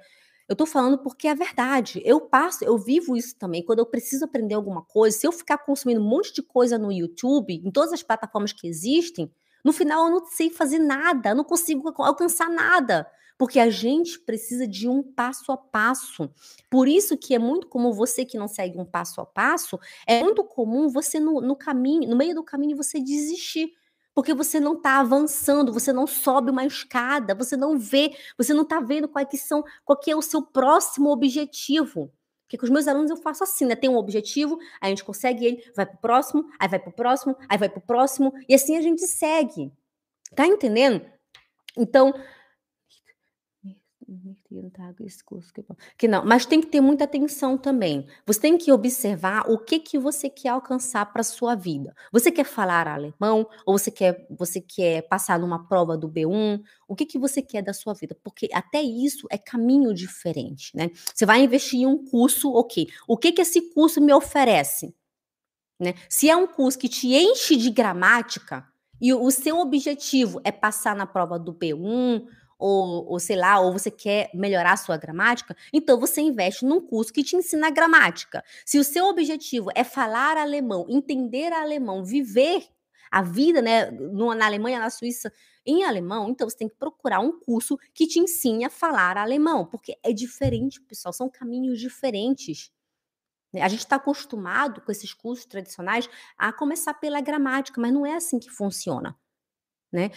Eu 0.47 0.53
estou 0.53 0.67
falando 0.67 0.97
porque 0.97 1.27
é 1.27 1.35
verdade. 1.35 2.01
Eu 2.03 2.21
passo, 2.21 2.63
eu 2.63 2.77
vivo 2.77 3.15
isso 3.15 3.35
também. 3.37 3.63
Quando 3.63 3.79
eu 3.79 3.85
preciso 3.85 4.25
aprender 4.25 4.55
alguma 4.55 4.83
coisa, 4.83 5.17
se 5.17 5.25
eu 5.25 5.31
ficar 5.31 5.57
consumindo 5.59 6.01
um 6.01 6.07
monte 6.07 6.33
de 6.33 6.41
coisa 6.43 6.77
no 6.77 6.91
YouTube, 6.91 7.61
em 7.63 7.71
todas 7.71 7.93
as 7.93 8.03
plataformas 8.03 8.51
que 8.51 8.67
existem, 8.67 9.31
no 9.63 9.71
final 9.71 10.05
eu 10.05 10.11
não 10.11 10.25
sei 10.25 10.49
fazer 10.49 10.79
nada, 10.79 11.29
eu 11.29 11.35
não 11.35 11.43
consigo 11.43 11.93
alcançar 11.97 12.49
nada. 12.49 13.09
Porque 13.37 13.59
a 13.59 13.69
gente 13.69 14.19
precisa 14.19 14.67
de 14.67 14.87
um 14.87 15.01
passo 15.01 15.51
a 15.51 15.57
passo. 15.57 16.29
Por 16.69 16.87
isso 16.87 17.17
que 17.17 17.33
é 17.33 17.39
muito 17.39 17.67
comum 17.67 17.91
você 17.91 18.25
que 18.25 18.37
não 18.37 18.47
segue 18.47 18.77
um 18.77 18.85
passo 18.85 19.21
a 19.21 19.25
passo, 19.25 19.79
é 20.05 20.21
muito 20.21 20.43
comum 20.43 20.89
você 20.89 21.19
no, 21.19 21.41
no 21.41 21.55
caminho, 21.55 22.07
no 22.09 22.15
meio 22.15 22.35
do 22.35 22.43
caminho, 22.43 22.77
você 22.77 22.99
desistir 22.99 23.73
porque 24.13 24.33
você 24.33 24.59
não 24.59 24.73
está 24.73 24.99
avançando, 24.99 25.73
você 25.73 25.91
não 25.91 26.05
sobe 26.05 26.51
uma 26.51 26.65
escada, 26.65 27.33
você 27.33 27.57
não 27.57 27.77
vê, 27.77 28.15
você 28.37 28.53
não 28.53 28.63
está 28.63 28.79
vendo 28.79 29.07
qual 29.07 29.21
é 29.21 29.25
que 29.25 29.37
são, 29.37 29.63
qual 29.83 29.99
que 29.99 30.11
é 30.11 30.15
o 30.15 30.21
seu 30.21 30.41
próximo 30.41 31.09
objetivo. 31.09 32.11
Porque 32.43 32.57
com 32.57 32.65
os 32.65 32.69
meus 32.69 32.87
alunos 32.87 33.09
eu 33.09 33.17
faço 33.17 33.43
assim, 33.43 33.65
né? 33.65 33.75
Tem 33.75 33.89
um 33.89 33.97
objetivo, 33.97 34.59
aí 34.79 34.87
a 34.87 34.89
gente 34.89 35.03
consegue 35.03 35.45
ele, 35.45 35.71
vai 35.75 35.85
pro 35.85 35.97
próximo, 35.97 36.45
aí 36.59 36.67
vai 36.67 36.79
pro 36.79 36.91
próximo, 36.91 37.35
aí 37.49 37.57
vai 37.57 37.69
pro 37.69 37.81
próximo, 37.81 38.31
e 38.47 38.53
assim 38.53 38.77
a 38.77 38.81
gente 38.81 39.01
segue. 39.07 39.71
Tá 40.35 40.45
entendendo? 40.45 41.03
Então, 41.75 42.13
que 45.97 46.07
não, 46.07 46.25
mas 46.25 46.45
tem 46.45 46.61
que 46.61 46.67
ter 46.67 46.81
muita 46.81 47.03
atenção 47.03 47.57
também. 47.57 48.05
Você 48.25 48.41
tem 48.41 48.57
que 48.57 48.71
observar 48.71 49.49
o 49.49 49.57
que 49.57 49.79
que 49.79 49.97
você 49.97 50.29
quer 50.29 50.49
alcançar 50.49 51.11
para 51.11 51.23
sua 51.23 51.55
vida. 51.55 51.95
Você 52.11 52.31
quer 52.31 52.43
falar 52.43 52.87
alemão 52.87 53.47
ou 53.65 53.77
você 53.77 53.91
quer 53.91 54.27
você 54.29 54.61
quer 54.61 55.03
passar 55.03 55.39
numa 55.39 55.67
prova 55.67 55.97
do 55.97 56.09
B1? 56.09 56.61
O 56.87 56.95
que 56.95 57.05
que 57.05 57.17
você 57.17 57.41
quer 57.41 57.61
da 57.61 57.73
sua 57.73 57.93
vida? 57.93 58.15
Porque 58.23 58.49
até 58.53 58.81
isso 58.81 59.27
é 59.31 59.37
caminho 59.37 59.93
diferente, 59.93 60.75
né? 60.75 60.89
Você 61.13 61.25
vai 61.25 61.43
investir 61.43 61.81
em 61.81 61.85
um 61.85 62.03
curso, 62.05 62.51
OK? 62.51 62.87
O 63.07 63.17
que 63.17 63.31
que 63.31 63.41
esse 63.41 63.73
curso 63.73 64.01
me 64.01 64.13
oferece? 64.13 64.93
Né? 65.79 65.93
Se 66.07 66.29
é 66.29 66.35
um 66.35 66.47
curso 66.47 66.77
que 66.77 66.87
te 66.87 67.13
enche 67.13 67.55
de 67.55 67.69
gramática 67.69 68.65
e 69.01 69.13
o 69.13 69.29
seu 69.31 69.59
objetivo 69.59 70.39
é 70.43 70.51
passar 70.51 70.95
na 70.95 71.05
prova 71.05 71.37
do 71.37 71.53
B1 71.53 72.25
ou, 72.63 73.05
ou 73.11 73.19
sei 73.19 73.35
lá, 73.35 73.59
ou 73.59 73.73
você 73.73 73.91
quer 73.91 74.29
melhorar 74.33 74.71
a 74.71 74.77
sua 74.77 74.95
gramática, 74.95 75.53
então 75.73 75.99
você 75.99 76.21
investe 76.21 76.63
num 76.63 76.79
curso 76.79 77.11
que 77.11 77.21
te 77.21 77.35
ensina 77.35 77.69
gramática. 77.69 78.41
Se 78.65 78.79
o 78.79 78.85
seu 78.85 79.07
objetivo 79.07 79.69
é 79.75 79.83
falar 79.83 80.37
alemão, 80.37 80.85
entender 80.87 81.51
alemão, 81.51 82.05
viver 82.05 82.65
a 83.11 83.21
vida, 83.21 83.61
né, 83.61 83.91
na 83.91 84.45
Alemanha, 84.45 84.79
na 84.79 84.89
Suíça, 84.89 85.29
em 85.65 85.83
alemão, 85.83 86.29
então 86.29 86.49
você 86.49 86.55
tem 86.55 86.69
que 86.69 86.75
procurar 86.77 87.19
um 87.19 87.37
curso 87.37 87.77
que 87.93 88.07
te 88.07 88.19
ensine 88.19 88.63
a 88.63 88.69
falar 88.69 89.17
alemão, 89.17 89.65
porque 89.65 89.97
é 90.01 90.13
diferente, 90.13 90.79
pessoal, 90.79 91.11
são 91.11 91.29
caminhos 91.29 91.81
diferentes. 91.81 92.71
A 93.55 93.67
gente 93.67 93.79
está 93.79 93.97
acostumado 93.97 94.79
com 94.79 94.91
esses 94.91 95.13
cursos 95.13 95.45
tradicionais 95.45 96.09
a 96.37 96.53
começar 96.53 96.93
pela 96.93 97.19
gramática, 97.19 97.79
mas 97.79 97.91
não 97.91 98.05
é 98.05 98.15
assim 98.15 98.39
que 98.39 98.49
funciona, 98.49 99.17
né? 99.91 100.11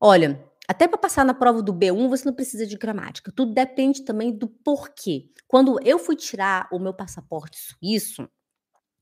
Olha, 0.00 0.40
até 0.68 0.86
para 0.86 0.98
passar 0.98 1.24
na 1.24 1.34
prova 1.34 1.62
do 1.62 1.72
B1, 1.72 2.08
você 2.08 2.26
não 2.26 2.34
precisa 2.34 2.66
de 2.66 2.76
gramática. 2.76 3.32
Tudo 3.34 3.54
depende 3.54 4.04
também 4.04 4.32
do 4.36 4.48
porquê. 4.48 5.30
Quando 5.48 5.78
eu 5.82 5.98
fui 5.98 6.14
tirar 6.14 6.68
o 6.70 6.78
meu 6.78 6.92
passaporte 6.94 7.58
suíço, 7.58 8.28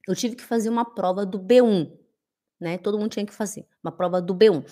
eu 0.09 0.15
tive 0.15 0.37
que 0.37 0.45
fazer 0.45 0.69
uma 0.69 0.85
prova 0.85 1.27
do 1.27 1.39
B1, 1.39 1.93
né? 2.61 2.79
Todo 2.79 2.99
mundo 2.99 3.11
tinha 3.11 3.27
que 3.27 3.33
fazer 3.33 3.67
uma 3.83 3.93
prova 3.93 4.23
do 4.23 4.35
B1. 4.35 4.65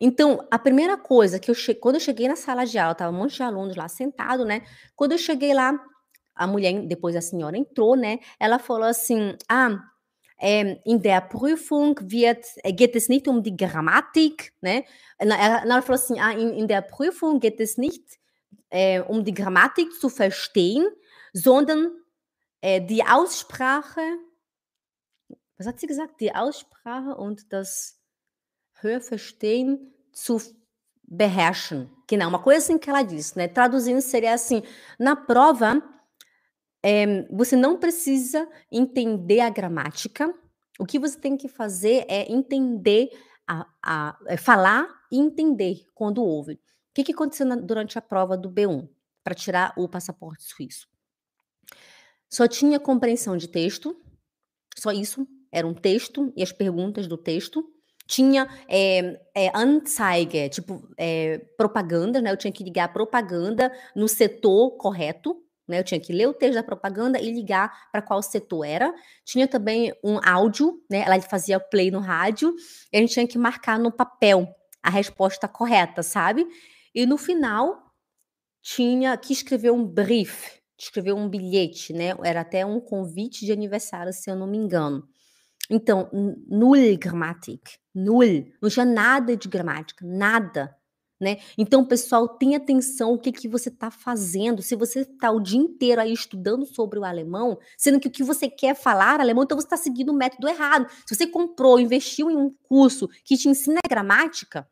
Então, 0.00 0.46
a 0.50 0.58
primeira 0.58 0.96
coisa 0.96 1.38
que 1.40 1.50
eu 1.50 1.54
cheguei, 1.54 1.80
quando 1.80 1.96
eu 1.96 2.00
cheguei 2.00 2.28
na 2.28 2.36
sala 2.36 2.64
de 2.64 2.78
aula, 2.78 2.94
tava 2.94 3.14
um 3.14 3.18
monte 3.18 3.36
de 3.36 3.42
alunos 3.42 3.76
lá 3.76 3.88
sentado, 3.88 4.44
né? 4.44 4.62
Quando 4.94 5.12
eu 5.12 5.18
cheguei 5.18 5.54
lá, 5.54 5.78
a 6.34 6.46
mulher, 6.46 6.86
depois 6.86 7.16
a 7.16 7.20
senhora 7.20 7.56
entrou, 7.58 7.96
né? 7.96 8.20
Ela 8.38 8.58
falou 8.58 8.84
assim: 8.88 9.34
"Ah, 9.48 9.78
ähm, 10.38 10.78
in 10.84 11.02
der 11.02 11.20
Prüfung 11.20 11.98
wird, 12.02 12.44
äh, 12.62 12.72
geht 12.72 12.94
es 12.94 13.08
nicht 13.08 13.26
um 13.28 13.42
die 13.42 13.56
Grammatik. 13.56 14.52
Ne? 14.60 14.84
Na, 15.20 15.64
in, 16.32 16.52
in 16.54 16.68
der 16.68 16.82
Prüfung 16.82 17.40
geht 17.40 17.60
es 17.60 17.76
nicht 17.76 18.18
äh, 18.70 19.00
um 19.00 19.24
die 19.24 19.34
Grammatik 19.34 19.92
zu 20.00 20.08
verstehen, 20.08 20.86
sondern 21.32 21.90
äh, 22.60 22.80
die 22.80 23.04
Aussprache, 23.04 24.00
was 25.56 25.66
hat 25.66 25.80
sie 25.80 25.86
gesagt? 25.86 26.20
Die 26.20 26.34
Aussprache 26.34 27.16
und 27.16 27.52
das 27.52 28.00
Hörverstehen 28.74 29.92
zu 30.12 30.40
beherrschen. 31.02 31.90
Genau, 32.06 32.28
uma 32.28 32.38
coisa 32.38 32.58
assim 32.58 32.78
que 32.78 32.88
ela 32.88 33.02
disse, 33.02 33.36
né? 33.36 33.48
Traduzindo 33.48 34.00
seria 34.00 34.34
assim: 34.34 34.62
na 34.98 35.16
prova 35.16 35.82
é, 36.88 37.26
você 37.30 37.54
não 37.54 37.76
precisa 37.76 38.48
entender 38.72 39.40
a 39.40 39.50
gramática. 39.50 40.34
O 40.78 40.86
que 40.86 40.98
você 40.98 41.20
tem 41.20 41.36
que 41.36 41.46
fazer 41.46 42.06
é 42.08 42.32
entender, 42.32 43.10
a, 43.46 43.66
a 43.84 44.18
é 44.26 44.38
falar 44.38 44.88
e 45.12 45.18
entender 45.18 45.84
quando 45.94 46.24
ouve. 46.24 46.54
O 46.54 46.58
que, 46.94 47.04
que 47.04 47.12
aconteceu 47.12 47.44
na, 47.44 47.56
durante 47.56 47.98
a 47.98 48.02
prova 48.02 48.38
do 48.38 48.50
B1 48.50 48.88
para 49.22 49.34
tirar 49.34 49.74
o 49.76 49.86
passaporte 49.86 50.44
suíço? 50.44 50.88
Só 52.30 52.48
tinha 52.48 52.80
compreensão 52.80 53.36
de 53.36 53.48
texto, 53.48 53.94
só 54.78 54.90
isso. 54.90 55.28
Era 55.52 55.66
um 55.66 55.74
texto 55.74 56.32
e 56.34 56.42
as 56.42 56.52
perguntas 56.52 57.06
do 57.06 57.18
texto. 57.18 57.70
Tinha 58.06 58.48
é, 58.66 59.20
é, 59.34 59.52
Anzeige, 59.54 60.48
tipo 60.48 60.88
é, 60.96 61.36
propaganda, 61.58 62.22
né? 62.22 62.32
Eu 62.32 62.36
tinha 62.38 62.52
que 62.52 62.64
ligar 62.64 62.94
propaganda 62.94 63.70
no 63.94 64.08
setor 64.08 64.70
correto, 64.78 65.44
né? 65.68 65.78
Eu 65.78 65.84
tinha 65.84 66.00
que 66.00 66.12
ler 66.12 66.26
o 66.28 66.34
texto 66.34 66.54
da 66.54 66.62
propaganda 66.62 67.20
e 67.20 67.30
ligar 67.30 67.90
para 67.92 68.00
qual 68.00 68.22
setor 68.22 68.64
era. 68.64 68.94
Tinha 69.24 69.46
também 69.46 69.92
um 70.02 70.18
áudio, 70.24 70.82
né? 70.90 71.04
Ela 71.06 71.20
fazia 71.20 71.60
play 71.60 71.90
no 71.90 72.00
rádio, 72.00 72.54
e 72.92 72.96
a 72.96 73.00
gente 73.00 73.12
tinha 73.12 73.26
que 73.26 73.38
marcar 73.38 73.78
no 73.78 73.92
papel 73.92 74.48
a 74.82 74.90
resposta 74.90 75.46
correta, 75.46 76.02
sabe? 76.02 76.46
E 76.94 77.04
no 77.04 77.18
final 77.18 77.92
tinha 78.62 79.16
que 79.16 79.32
escrever 79.32 79.70
um 79.70 79.84
brief, 79.84 80.60
escrever 80.78 81.12
um 81.12 81.28
bilhete, 81.28 81.92
né? 81.92 82.16
Era 82.24 82.40
até 82.40 82.64
um 82.64 82.80
convite 82.80 83.44
de 83.44 83.52
aniversário, 83.52 84.12
se 84.12 84.30
eu 84.30 84.36
não 84.36 84.46
me 84.46 84.56
engano. 84.56 85.06
Então, 85.70 86.08
null 86.48 86.96
Grammatik, 86.98 87.76
null, 87.94 88.46
não 88.60 88.70
tinha 88.70 88.86
nada 88.86 89.36
de 89.36 89.48
gramática, 89.48 90.04
nada 90.06 90.74
né? 91.20 91.38
Então, 91.56 91.84
pessoal, 91.84 92.28
tenha 92.28 92.58
atenção 92.58 93.12
o 93.12 93.18
que, 93.18 93.32
que 93.32 93.48
você 93.48 93.68
está 93.68 93.90
fazendo. 93.90 94.62
Se 94.62 94.76
você 94.76 95.00
está 95.00 95.30
o 95.30 95.40
dia 95.40 95.58
inteiro 95.58 96.00
aí 96.00 96.12
estudando 96.12 96.64
sobre 96.64 96.98
o 96.98 97.04
alemão, 97.04 97.58
sendo 97.76 97.98
que 97.98 98.08
o 98.08 98.10
que 98.10 98.22
você 98.22 98.48
quer 98.48 98.74
falar 98.74 99.20
alemão, 99.20 99.42
então 99.42 99.58
você 99.58 99.66
está 99.66 99.76
seguindo 99.76 100.10
o 100.10 100.16
método 100.16 100.48
errado. 100.48 100.88
Se 101.06 101.14
você 101.14 101.26
comprou, 101.26 101.80
investiu 101.80 102.30
em 102.30 102.36
um 102.36 102.54
curso 102.62 103.08
que 103.24 103.36
te 103.36 103.48
ensina 103.48 103.80
gramática, 103.88 104.68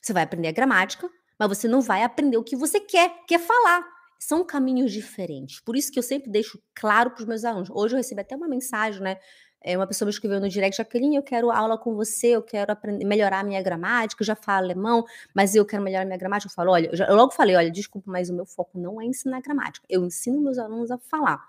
você 0.00 0.12
vai 0.12 0.22
aprender 0.22 0.48
a 0.48 0.52
gramática, 0.52 1.10
mas 1.38 1.48
você 1.48 1.66
não 1.66 1.80
vai 1.80 2.02
aprender 2.02 2.36
o 2.36 2.44
que 2.44 2.56
você 2.56 2.80
quer, 2.80 3.24
quer 3.26 3.40
falar. 3.40 3.84
São 4.20 4.44
caminhos 4.44 4.92
diferentes. 4.92 5.60
Por 5.60 5.76
isso 5.76 5.92
que 5.92 5.98
eu 5.98 6.02
sempre 6.02 6.30
deixo 6.30 6.60
claro 6.74 7.10
para 7.10 7.20
os 7.20 7.26
meus 7.26 7.44
alunos. 7.44 7.70
Hoje 7.70 7.94
eu 7.94 7.98
recebi 7.98 8.20
até 8.20 8.34
uma 8.34 8.48
mensagem, 8.48 9.00
né? 9.00 9.16
É, 9.60 9.76
uma 9.76 9.86
pessoa 9.86 10.06
me 10.06 10.10
escreveu 10.10 10.40
no 10.40 10.48
direct, 10.48 10.76
Jaqueline, 10.76 11.16
eu 11.16 11.22
quero 11.22 11.50
aula 11.50 11.76
com 11.76 11.94
você, 11.94 12.28
eu 12.28 12.42
quero 12.42 12.72
aprender, 12.72 13.04
melhorar 13.04 13.44
minha 13.44 13.60
gramática, 13.60 14.22
eu 14.22 14.26
já 14.26 14.36
falo 14.36 14.64
alemão, 14.64 15.04
mas 15.34 15.54
eu 15.54 15.64
quero 15.66 15.82
melhorar 15.82 16.04
minha 16.04 16.16
gramática. 16.16 16.50
Eu 16.50 16.54
falo, 16.54 16.70
olha, 16.70 16.88
eu, 16.88 16.96
já, 16.96 17.06
eu 17.06 17.16
logo 17.16 17.32
falei, 17.32 17.56
olha, 17.56 17.70
desculpa, 17.70 18.10
mas 18.10 18.30
o 18.30 18.34
meu 18.34 18.46
foco 18.46 18.78
não 18.78 19.00
é 19.00 19.04
ensinar 19.04 19.40
gramática. 19.40 19.84
Eu 19.88 20.04
ensino 20.04 20.40
meus 20.40 20.58
alunos 20.58 20.90
a 20.90 20.98
falar. 20.98 21.44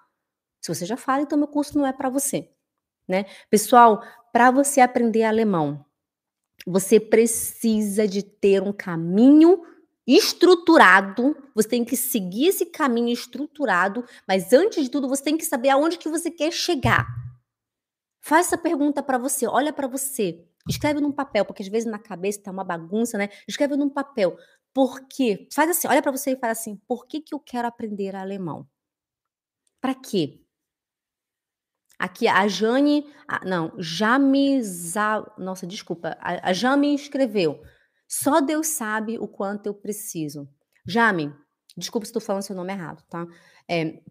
Se 0.60 0.74
você 0.74 0.86
já 0.86 0.98
fala, 0.98 1.22
então 1.22 1.38
meu 1.38 1.48
curso 1.48 1.78
não 1.78 1.86
é 1.86 1.94
para 1.94 2.10
você. 2.10 2.50
Né? 3.08 3.26
Pessoal, 3.50 4.04
para 4.34 4.52
você 4.52 4.82
aprender 4.82 5.24
alemão, 5.24 5.86
você 6.66 7.00
precisa 7.00 8.08
de 8.08 8.24
ter 8.24 8.62
um 8.62 8.74
caminho 8.74 9.62
estruturado, 10.06 11.38
você 11.54 11.70
tem 11.70 11.86
que 11.86 11.96
seguir 11.96 12.48
esse 12.48 12.66
caminho 12.66 13.10
estruturado, 13.10 14.04
mas 14.28 14.52
antes 14.52 14.84
de 14.84 14.90
tudo 14.90 15.08
você 15.08 15.24
tem 15.24 15.38
que 15.38 15.46
saber 15.46 15.70
aonde 15.70 15.98
que 15.98 16.10
você 16.10 16.32
quer 16.32 16.52
chegar. 16.52 17.29
Faz 18.22 18.48
essa 18.48 18.58
pergunta 18.58 19.02
para 19.02 19.18
você, 19.18 19.48
olha 19.48 19.72
para 19.72 19.88
você, 19.88 20.46
escreve 20.68 21.00
num 21.00 21.12
papel, 21.12 21.46
porque 21.46 21.64
às 21.64 21.70
vezes 21.70 21.90
na 21.90 22.00
cabeça 22.00 22.44
tá 22.44 22.52
uma 22.52 22.64
bagunça, 22.64 23.18
né? 23.18 23.30
Escreve 23.48 23.76
num 23.76 23.90
papel. 23.90 24.38
Por 24.74 25.08
quê? 25.08 25.48
Faz 25.54 25.70
assim, 25.70 25.88
olha 25.88 26.02
para 26.02 26.12
você 26.12 26.32
e 26.32 26.40
faz 26.40 26.60
assim: 26.60 26.78
por 26.88 27.08
que, 27.08 27.22
que 27.22 27.34
eu 27.34 27.40
quero 27.40 27.68
aprender 27.68 28.16
alemão? 28.16 28.68
Para 29.82 29.96
quê? 29.96 30.42
Aqui, 31.98 32.28
a 32.28 32.48
Jane. 32.48 33.06
Ah, 33.28 33.42
não, 33.46 33.74
Jame. 33.78 34.62
Nossa, 35.38 35.68
desculpa. 35.68 36.18
A, 36.22 36.50
a 36.50 36.54
Jame 36.54 36.96
escreveu. 36.96 37.62
Só 38.08 38.40
Deus 38.40 38.68
sabe 38.68 39.20
o 39.20 39.28
quanto 39.28 39.68
eu 39.68 39.74
preciso. 39.74 40.48
Jame, 40.86 41.34
desculpa 41.78 42.06
se 42.06 42.10
estou 42.10 42.22
falando 42.22 42.44
seu 42.44 42.56
nome 42.56 42.72
errado, 42.74 43.04
tá? 43.10 43.28
É. 43.70 44.02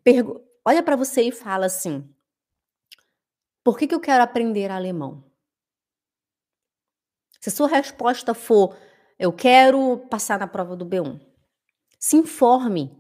Olha 0.65 0.83
para 0.83 0.97
você 0.97 1.23
e 1.23 1.33
fala 1.33 1.67
assim: 1.67 2.09
por 3.69 3.77
que, 3.77 3.87
que 3.87 3.95
eu 3.95 4.01
quero 4.01 4.25
aprender 4.25 4.71
alemão? 4.71 5.23
Se 7.39 7.51
a 7.51 7.53
sua 7.53 7.69
resposta 7.69 8.33
for 8.33 8.75
eu 9.19 9.31
quero 9.31 9.99
passar 10.09 10.39
na 10.39 10.47
prova 10.47 10.75
do 10.75 10.87
B1, 10.87 11.21
se 12.01 12.17
informe. 12.17 12.97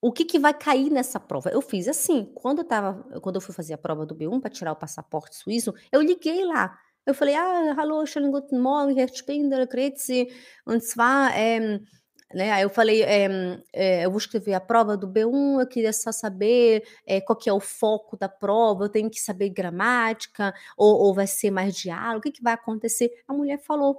O 0.00 0.12
que, 0.12 0.24
que 0.24 0.38
vai 0.38 0.54
cair 0.54 0.90
nessa 0.90 1.18
prova? 1.18 1.50
Eu 1.50 1.60
fiz 1.60 1.88
assim, 1.88 2.32
quando 2.36 2.60
eu 2.60 2.64
tava, 2.64 3.02
quando 3.20 3.34
eu 3.34 3.40
fui 3.40 3.52
fazer 3.52 3.74
a 3.74 3.78
prova 3.78 4.06
do 4.06 4.14
B1 4.14 4.40
para 4.40 4.48
tirar 4.48 4.70
o 4.70 4.76
passaporte 4.76 5.34
suíço, 5.34 5.74
eu 5.90 6.00
liguei 6.00 6.44
lá. 6.44 6.78
Eu 7.04 7.14
falei: 7.14 7.34
"Ah, 7.34 7.74
hallo, 7.76 8.06
schönen 8.06 8.30
guten 8.30 8.60
Morgen, 8.60 8.96
Herr 8.96 9.12
Spindler, 9.12 9.66
grüezi. 9.66 10.28
Und 10.64 10.84
zwar, 10.84 11.36
ähm, 11.36 11.80
né? 12.34 12.52
Aí 12.52 12.62
eu 12.62 12.70
falei, 12.70 13.02
é, 13.02 13.28
é, 13.72 14.04
eu 14.06 14.10
vou 14.10 14.18
escrever 14.18 14.54
a 14.54 14.60
prova 14.60 14.96
do 14.96 15.08
B1, 15.08 15.60
eu 15.60 15.66
queria 15.66 15.92
só 15.92 16.12
saber 16.12 16.84
é, 17.06 17.20
qual 17.20 17.36
que 17.36 17.48
é 17.48 17.52
o 17.52 17.60
foco 17.60 18.16
da 18.16 18.28
prova, 18.28 18.84
eu 18.84 18.88
tenho 18.88 19.10
que 19.10 19.20
saber 19.20 19.50
gramática, 19.50 20.54
ou, 20.76 20.94
ou 20.98 21.14
vai 21.14 21.26
ser 21.26 21.50
mais 21.50 21.74
diálogo, 21.74 22.18
o 22.18 22.22
que, 22.22 22.32
que 22.32 22.42
vai 22.42 22.54
acontecer? 22.54 23.10
A 23.26 23.32
mulher 23.32 23.58
falou, 23.58 23.98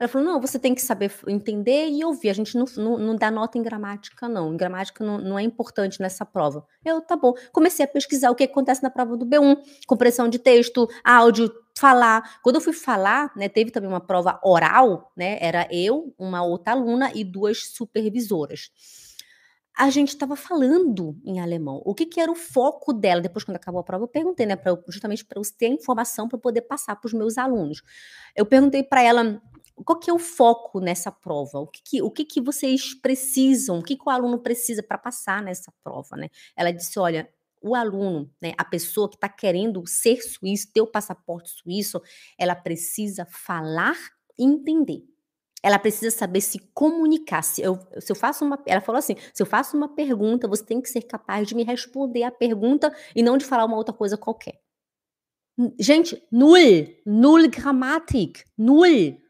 ela 0.00 0.08
falou: 0.08 0.26
não, 0.26 0.40
você 0.40 0.58
tem 0.58 0.74
que 0.74 0.80
saber 0.80 1.12
entender 1.28 1.90
e 1.90 2.02
ouvir. 2.02 2.30
A 2.30 2.32
gente 2.32 2.56
não, 2.56 2.64
não, 2.78 2.98
não 2.98 3.16
dá 3.16 3.30
nota 3.30 3.58
em 3.58 3.62
gramática, 3.62 4.26
não. 4.26 4.54
Em 4.54 4.56
gramática 4.56 5.04
não, 5.04 5.18
não, 5.18 5.38
é 5.38 5.42
importante 5.42 6.00
nessa 6.00 6.24
prova. 6.24 6.66
Eu, 6.82 7.02
tá 7.02 7.16
bom. 7.16 7.34
Comecei 7.52 7.84
a 7.84 7.88
pesquisar 7.88 8.30
o 8.30 8.34
que 8.34 8.44
acontece 8.44 8.82
na 8.82 8.88
prova 8.88 9.14
do 9.14 9.26
B1, 9.26 9.58
compreensão 9.86 10.26
de 10.26 10.38
texto, 10.38 10.88
áudio, 11.04 11.52
falar. 11.76 12.40
Quando 12.42 12.56
eu 12.56 12.62
fui 12.62 12.72
falar, 12.72 13.30
né, 13.36 13.46
teve 13.46 13.70
também 13.70 13.90
uma 13.90 14.00
prova 14.00 14.40
oral, 14.42 15.12
né? 15.14 15.36
Era 15.38 15.68
eu, 15.70 16.14
uma 16.18 16.42
outra 16.42 16.72
aluna 16.72 17.12
e 17.14 17.22
duas 17.22 17.66
supervisoras. 17.66 18.70
A 19.76 19.90
gente 19.90 20.08
estava 20.08 20.34
falando 20.34 21.14
em 21.24 21.40
alemão. 21.40 21.80
O 21.84 21.94
que, 21.94 22.06
que, 22.06 22.20
era 22.20 22.32
o 22.32 22.34
foco 22.34 22.92
dela? 22.92 23.20
Depois, 23.20 23.44
quando 23.44 23.56
acabou 23.56 23.80
a 23.80 23.84
prova, 23.84 24.04
eu 24.04 24.08
perguntei, 24.08 24.46
né? 24.46 24.56
Pra, 24.56 24.78
justamente 24.88 25.24
para 25.26 25.38
eu 25.38 25.42
ter 25.58 25.66
a 25.66 25.70
informação 25.70 26.26
para 26.26 26.38
poder 26.38 26.62
passar 26.62 26.96
para 26.96 27.06
os 27.06 27.12
meus 27.12 27.36
alunos. 27.36 27.82
Eu 28.34 28.46
perguntei 28.46 28.82
para 28.82 29.02
ela 29.02 29.40
qual 29.84 29.98
que 29.98 30.10
é 30.10 30.12
o 30.12 30.18
foco 30.18 30.80
nessa 30.80 31.10
prova? 31.10 31.58
O 31.58 31.66
que, 31.66 31.80
que 31.82 32.02
o 32.02 32.10
que, 32.10 32.24
que 32.24 32.40
vocês 32.40 32.94
precisam? 32.94 33.78
O 33.78 33.82
que, 33.82 33.96
que 33.96 34.04
o 34.06 34.10
aluno 34.10 34.38
precisa 34.38 34.82
para 34.82 34.98
passar 34.98 35.42
nessa 35.42 35.72
prova, 35.82 36.16
né? 36.16 36.28
Ela 36.56 36.72
disse, 36.72 36.98
olha, 36.98 37.28
o 37.62 37.74
aluno, 37.74 38.30
né, 38.40 38.52
a 38.56 38.64
pessoa 38.64 39.08
que 39.08 39.16
está 39.16 39.28
querendo 39.28 39.86
ser 39.86 40.16
suíço, 40.22 40.72
ter 40.72 40.80
o 40.80 40.86
passaporte 40.86 41.50
suíço, 41.50 42.00
ela 42.38 42.54
precisa 42.54 43.26
falar 43.26 43.96
e 44.38 44.44
entender. 44.44 45.04
Ela 45.62 45.78
precisa 45.78 46.10
saber 46.10 46.40
se 46.40 46.58
comunicar. 46.72 47.42
Se 47.42 47.60
eu, 47.60 47.78
se 47.98 48.10
eu 48.10 48.16
faço 48.16 48.44
uma, 48.44 48.58
ela 48.66 48.80
falou 48.80 48.98
assim: 48.98 49.14
se 49.34 49.42
eu 49.42 49.46
faço 49.46 49.76
uma 49.76 49.94
pergunta, 49.94 50.48
você 50.48 50.64
tem 50.64 50.80
que 50.80 50.88
ser 50.88 51.02
capaz 51.02 51.46
de 51.46 51.54
me 51.54 51.64
responder 51.64 52.22
a 52.22 52.30
pergunta 52.30 52.94
e 53.14 53.22
não 53.22 53.36
de 53.36 53.44
falar 53.44 53.66
uma 53.66 53.76
outra 53.76 53.94
coisa 53.94 54.16
qualquer. 54.16 54.58
Gente, 55.78 56.22
null, 56.32 56.56
null 57.04 57.50
Grammatik, 57.50 58.42
null. 58.56 59.20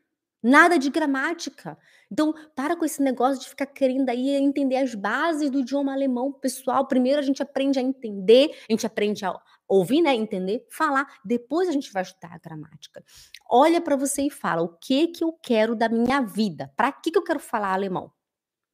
Nada 0.42 0.78
de 0.78 0.88
gramática. 0.88 1.76
Então, 2.10 2.34
para 2.56 2.74
com 2.74 2.84
esse 2.84 3.02
negócio 3.02 3.42
de 3.42 3.48
ficar 3.48 3.66
querendo 3.66 4.08
aí 4.08 4.30
entender 4.30 4.76
as 4.76 4.94
bases 4.94 5.50
do 5.50 5.60
idioma 5.60 5.92
alemão, 5.92 6.32
pessoal. 6.32 6.86
Primeiro 6.88 7.18
a 7.18 7.22
gente 7.22 7.42
aprende 7.42 7.78
a 7.78 7.82
entender, 7.82 8.50
a 8.68 8.72
gente 8.72 8.86
aprende 8.86 9.24
a 9.24 9.38
ouvir, 9.68 10.00
né, 10.00 10.14
entender, 10.14 10.66
falar, 10.70 11.06
depois 11.24 11.68
a 11.68 11.72
gente 11.72 11.92
vai 11.92 12.02
estudar 12.02 12.34
a 12.34 12.38
gramática. 12.38 13.04
Olha 13.50 13.80
para 13.80 13.96
você 13.96 14.22
e 14.22 14.30
fala: 14.30 14.62
"O 14.62 14.76
que 14.78 15.08
que 15.08 15.22
eu 15.22 15.32
quero 15.42 15.76
da 15.76 15.88
minha 15.88 16.20
vida? 16.22 16.72
Para 16.74 16.90
que 16.90 17.10
que 17.10 17.18
eu 17.18 17.24
quero 17.24 17.38
falar 17.38 17.74
alemão?" 17.74 18.10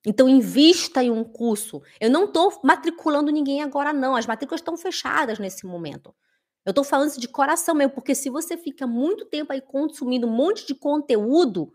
Então, 0.06 0.28
invista 0.28 1.02
em 1.02 1.10
um 1.10 1.24
curso. 1.24 1.82
Eu 2.00 2.08
não 2.08 2.26
estou 2.26 2.60
matriculando 2.62 3.32
ninguém 3.32 3.60
agora, 3.60 3.92
não. 3.92 4.14
As 4.14 4.24
matrículas 4.24 4.60
estão 4.60 4.76
fechadas 4.76 5.40
nesse 5.40 5.66
momento. 5.66 6.14
Eu 6.66 6.74
tô 6.74 6.82
falando 6.82 7.10
isso 7.10 7.20
de 7.20 7.28
coração 7.28 7.76
mesmo, 7.76 7.92
porque 7.92 8.12
se 8.12 8.28
você 8.28 8.56
fica 8.56 8.88
muito 8.88 9.24
tempo 9.24 9.52
aí 9.52 9.60
consumindo 9.60 10.26
um 10.26 10.30
monte 10.30 10.66
de 10.66 10.74
conteúdo, 10.74 11.72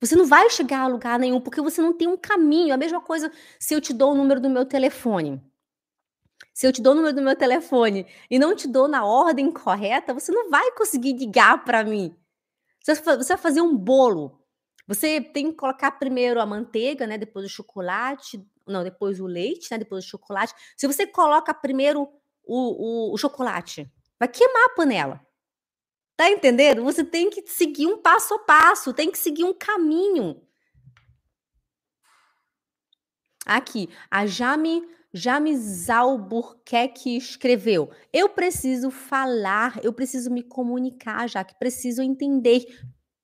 você 0.00 0.16
não 0.16 0.24
vai 0.24 0.48
chegar 0.48 0.80
a 0.80 0.86
lugar 0.86 1.18
nenhum, 1.18 1.42
porque 1.42 1.60
você 1.60 1.82
não 1.82 1.92
tem 1.92 2.08
um 2.08 2.16
caminho. 2.16 2.72
A 2.72 2.78
mesma 2.78 3.02
coisa 3.02 3.30
se 3.60 3.74
eu 3.74 3.80
te 3.80 3.92
dou 3.92 4.12
o 4.12 4.14
número 4.14 4.40
do 4.40 4.48
meu 4.48 4.64
telefone. 4.64 5.42
Se 6.54 6.66
eu 6.66 6.72
te 6.72 6.80
dou 6.80 6.94
o 6.94 6.96
número 6.96 7.14
do 7.14 7.20
meu 7.20 7.36
telefone 7.36 8.06
e 8.30 8.38
não 8.38 8.56
te 8.56 8.66
dou 8.66 8.88
na 8.88 9.04
ordem 9.04 9.52
correta, 9.52 10.14
você 10.14 10.32
não 10.32 10.48
vai 10.48 10.72
conseguir 10.72 11.12
ligar 11.12 11.62
para 11.62 11.84
mim. 11.84 12.16
Você 12.82 12.94
vai 12.94 13.36
fazer 13.36 13.60
um 13.60 13.76
bolo. 13.76 14.42
Você 14.88 15.20
tem 15.20 15.50
que 15.50 15.56
colocar 15.56 15.90
primeiro 15.92 16.40
a 16.40 16.46
manteiga, 16.46 17.06
né? 17.06 17.18
Depois 17.18 17.44
o 17.44 17.48
chocolate, 17.48 18.42
não, 18.66 18.82
depois 18.82 19.20
o 19.20 19.26
leite, 19.26 19.68
né? 19.70 19.76
Depois 19.76 20.04
o 20.04 20.08
chocolate. 20.08 20.54
Se 20.76 20.86
você 20.86 21.06
coloca 21.06 21.52
primeiro 21.52 22.08
o, 22.46 23.10
o, 23.10 23.14
o 23.14 23.16
chocolate. 23.18 23.90
Vai 24.18 24.28
queimar 24.28 24.64
a 24.66 24.74
panela. 24.74 25.26
Tá 26.16 26.30
entendendo? 26.30 26.82
Você 26.82 27.04
tem 27.04 27.28
que 27.28 27.46
seguir 27.46 27.86
um 27.86 27.98
passo 27.98 28.34
a 28.34 28.38
passo, 28.38 28.94
tem 28.94 29.10
que 29.10 29.18
seguir 29.18 29.44
um 29.44 29.52
caminho. 29.52 30.40
Aqui, 33.44 33.88
a 34.10 34.26
Jame, 34.26 34.82
Jame 35.12 35.54
Zalburquerque 35.56 37.16
escreveu: 37.16 37.90
Eu 38.12 38.30
preciso 38.30 38.90
falar, 38.90 39.78
eu 39.84 39.92
preciso 39.92 40.30
me 40.30 40.42
comunicar, 40.42 41.28
já 41.28 41.44
que 41.44 41.54
preciso 41.58 42.00
entender. 42.00 42.64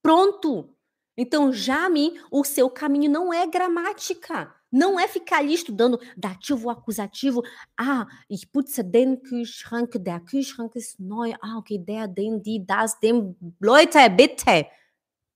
Pronto! 0.03 0.77
Então, 1.17 1.53
Jame, 1.53 2.21
o 2.31 2.45
seu 2.45 2.69
caminho 2.69 3.11
não 3.11 3.33
é 3.33 3.47
gramática. 3.47 4.55
Não 4.73 4.99
é 4.99 5.07
ficar 5.07 5.39
ali 5.39 5.53
estudando 5.53 6.01
dativo, 6.17 6.71
acusativo. 6.71 7.43
Ah, 7.79 8.07
ich 8.29 8.51
putze 8.51 8.83
den 8.83 9.23
Kühlschrank, 9.23 9.99
der 9.99 10.21
Kühlschrank 10.21 10.75
ist 10.77 10.99
neu. 10.99 11.35
Ah, 11.43 11.59
okay, 11.59 11.79
der, 11.79 12.09
den, 12.09 12.43
die, 12.43 12.65
das, 12.65 12.99
dem. 12.99 13.37
Leute, 13.61 13.99
bitte! 14.11 14.67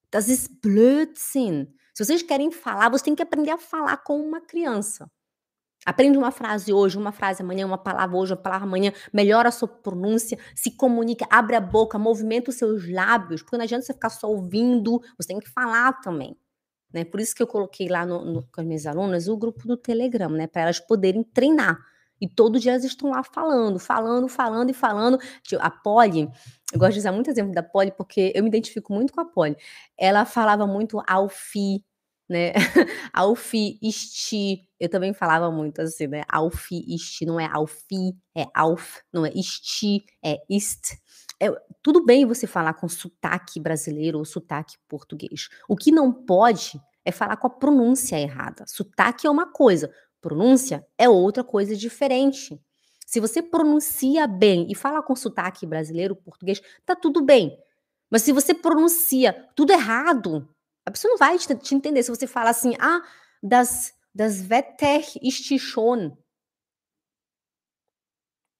Das 0.09 0.27
ist 0.27 0.59
Blödsinn. 0.61 1.67
Se 1.93 2.03
vocês 2.03 2.23
querem 2.23 2.51
falar, 2.51 2.89
você 2.89 3.05
tem 3.05 3.15
que 3.15 3.21
aprender 3.21 3.51
a 3.51 3.57
falar 3.57 3.97
com 3.97 4.19
uma 4.19 4.41
criança. 4.41 5.09
Aprende 5.85 6.17
uma 6.17 6.31
frase 6.31 6.73
hoje, 6.73 6.97
uma 6.97 7.11
frase 7.11 7.41
amanhã, 7.41 7.65
uma 7.65 7.77
palavra 7.77 8.17
hoje, 8.17 8.33
uma 8.33 8.41
palavra 8.41 8.67
amanhã, 8.67 8.91
melhora 9.13 9.49
a 9.49 9.51
sua 9.51 9.67
pronúncia, 9.67 10.37
se 10.55 10.71
comunica, 10.71 11.25
abre 11.29 11.55
a 11.55 11.61
boca, 11.61 11.97
movimenta 11.97 12.49
os 12.49 12.57
seus 12.57 12.89
lábios, 12.91 13.41
porque 13.41 13.55
não 13.57 13.63
adianta 13.63 13.85
você 13.85 13.93
ficar 13.93 14.09
só 14.09 14.27
ouvindo, 14.27 14.99
você 15.17 15.27
tem 15.29 15.39
que 15.39 15.49
falar 15.49 15.93
também. 16.01 16.35
Né? 16.93 17.03
Por 17.03 17.19
isso 17.19 17.35
que 17.35 17.43
eu 17.43 17.47
coloquei 17.47 17.87
lá 17.87 18.05
no, 18.05 18.23
no, 18.25 18.43
com 18.43 18.61
as 18.61 18.67
minhas 18.67 18.85
alunas 18.85 19.27
o 19.27 19.37
grupo 19.37 19.67
do 19.67 19.77
Telegram, 19.77 20.29
né? 20.29 20.47
Para 20.47 20.63
elas 20.63 20.79
poderem 20.79 21.23
treinar. 21.23 21.77
E 22.19 22.27
todo 22.27 22.59
dia 22.59 22.71
elas 22.71 22.83
estão 22.83 23.11
lá 23.11 23.23
falando, 23.23 23.79
falando, 23.79 24.27
falando 24.27 24.69
e 24.69 24.73
falando. 24.73 25.19
Tipo, 25.43 25.61
a 25.61 25.69
Polly, 25.69 26.29
eu 26.73 26.79
gosto 26.79 26.93
de 26.93 26.99
usar 26.99 27.11
muito 27.11 27.29
exemplo 27.29 27.53
da 27.53 27.61
Polly, 27.63 27.91
porque 27.91 28.31
eu 28.35 28.43
me 28.43 28.49
identifico 28.49 28.93
muito 28.93 29.13
com 29.13 29.21
a 29.21 29.25
Polly. 29.25 29.55
Ela 29.97 30.25
falava 30.25 30.65
muito 30.65 31.01
alfi, 31.07 31.83
né? 32.27 32.53
alfi, 33.13 33.77
isti. 33.81 34.67
Eu 34.79 34.89
também 34.89 35.13
falava 35.13 35.51
muito 35.51 35.81
assim, 35.81 36.07
né? 36.07 36.23
Alfi, 36.27 36.83
isti. 36.87 37.25
Não 37.25 37.39
é 37.39 37.45
alfi, 37.45 38.15
é 38.35 38.45
alf. 38.53 38.97
Não 39.13 39.25
é 39.25 39.31
isti, 39.35 40.03
é 40.23 40.37
ist. 40.49 40.97
É, 41.39 41.49
tudo 41.83 42.03
bem 42.03 42.25
você 42.25 42.47
falar 42.47 42.73
com 42.73 42.89
sotaque 42.89 43.59
brasileiro 43.59 44.17
ou 44.17 44.25
sotaque 44.25 44.77
português. 44.87 45.49
O 45.67 45.75
que 45.75 45.91
não 45.91 46.11
pode 46.11 46.81
é 47.05 47.11
falar 47.11 47.37
com 47.37 47.47
a 47.47 47.49
pronúncia 47.49 48.19
errada. 48.19 48.65
Sotaque 48.67 49.27
é 49.27 49.29
uma 49.29 49.51
coisa, 49.51 49.93
pronúncia 50.19 50.85
é 50.97 51.07
outra 51.07 51.43
coisa 51.43 51.75
diferente. 51.75 52.59
Se 53.05 53.19
você 53.19 53.41
pronuncia 53.41 54.27
bem 54.27 54.67
e 54.69 54.75
fala 54.75 55.01
com 55.01 55.15
sotaque 55.15 55.65
brasileiro, 55.65 56.15
português, 56.15 56.61
tá 56.85 56.95
tudo 56.95 57.21
bem. 57.21 57.57
Mas 58.09 58.23
se 58.23 58.31
você 58.31 58.53
pronuncia 58.53 59.47
tudo 59.55 59.71
errado, 59.71 60.47
a 60.85 60.91
pessoa 60.91 61.11
não 61.11 61.17
vai 61.17 61.37
te, 61.37 61.55
te 61.55 61.75
entender. 61.75 62.03
Se 62.03 62.09
você 62.09 62.27
fala 62.27 62.49
assim, 62.49 62.73
ah, 62.79 63.01
das, 63.41 63.93
das 64.13 64.41
Wetter 64.49 65.05
ist 65.21 65.57
schon. 65.57 66.17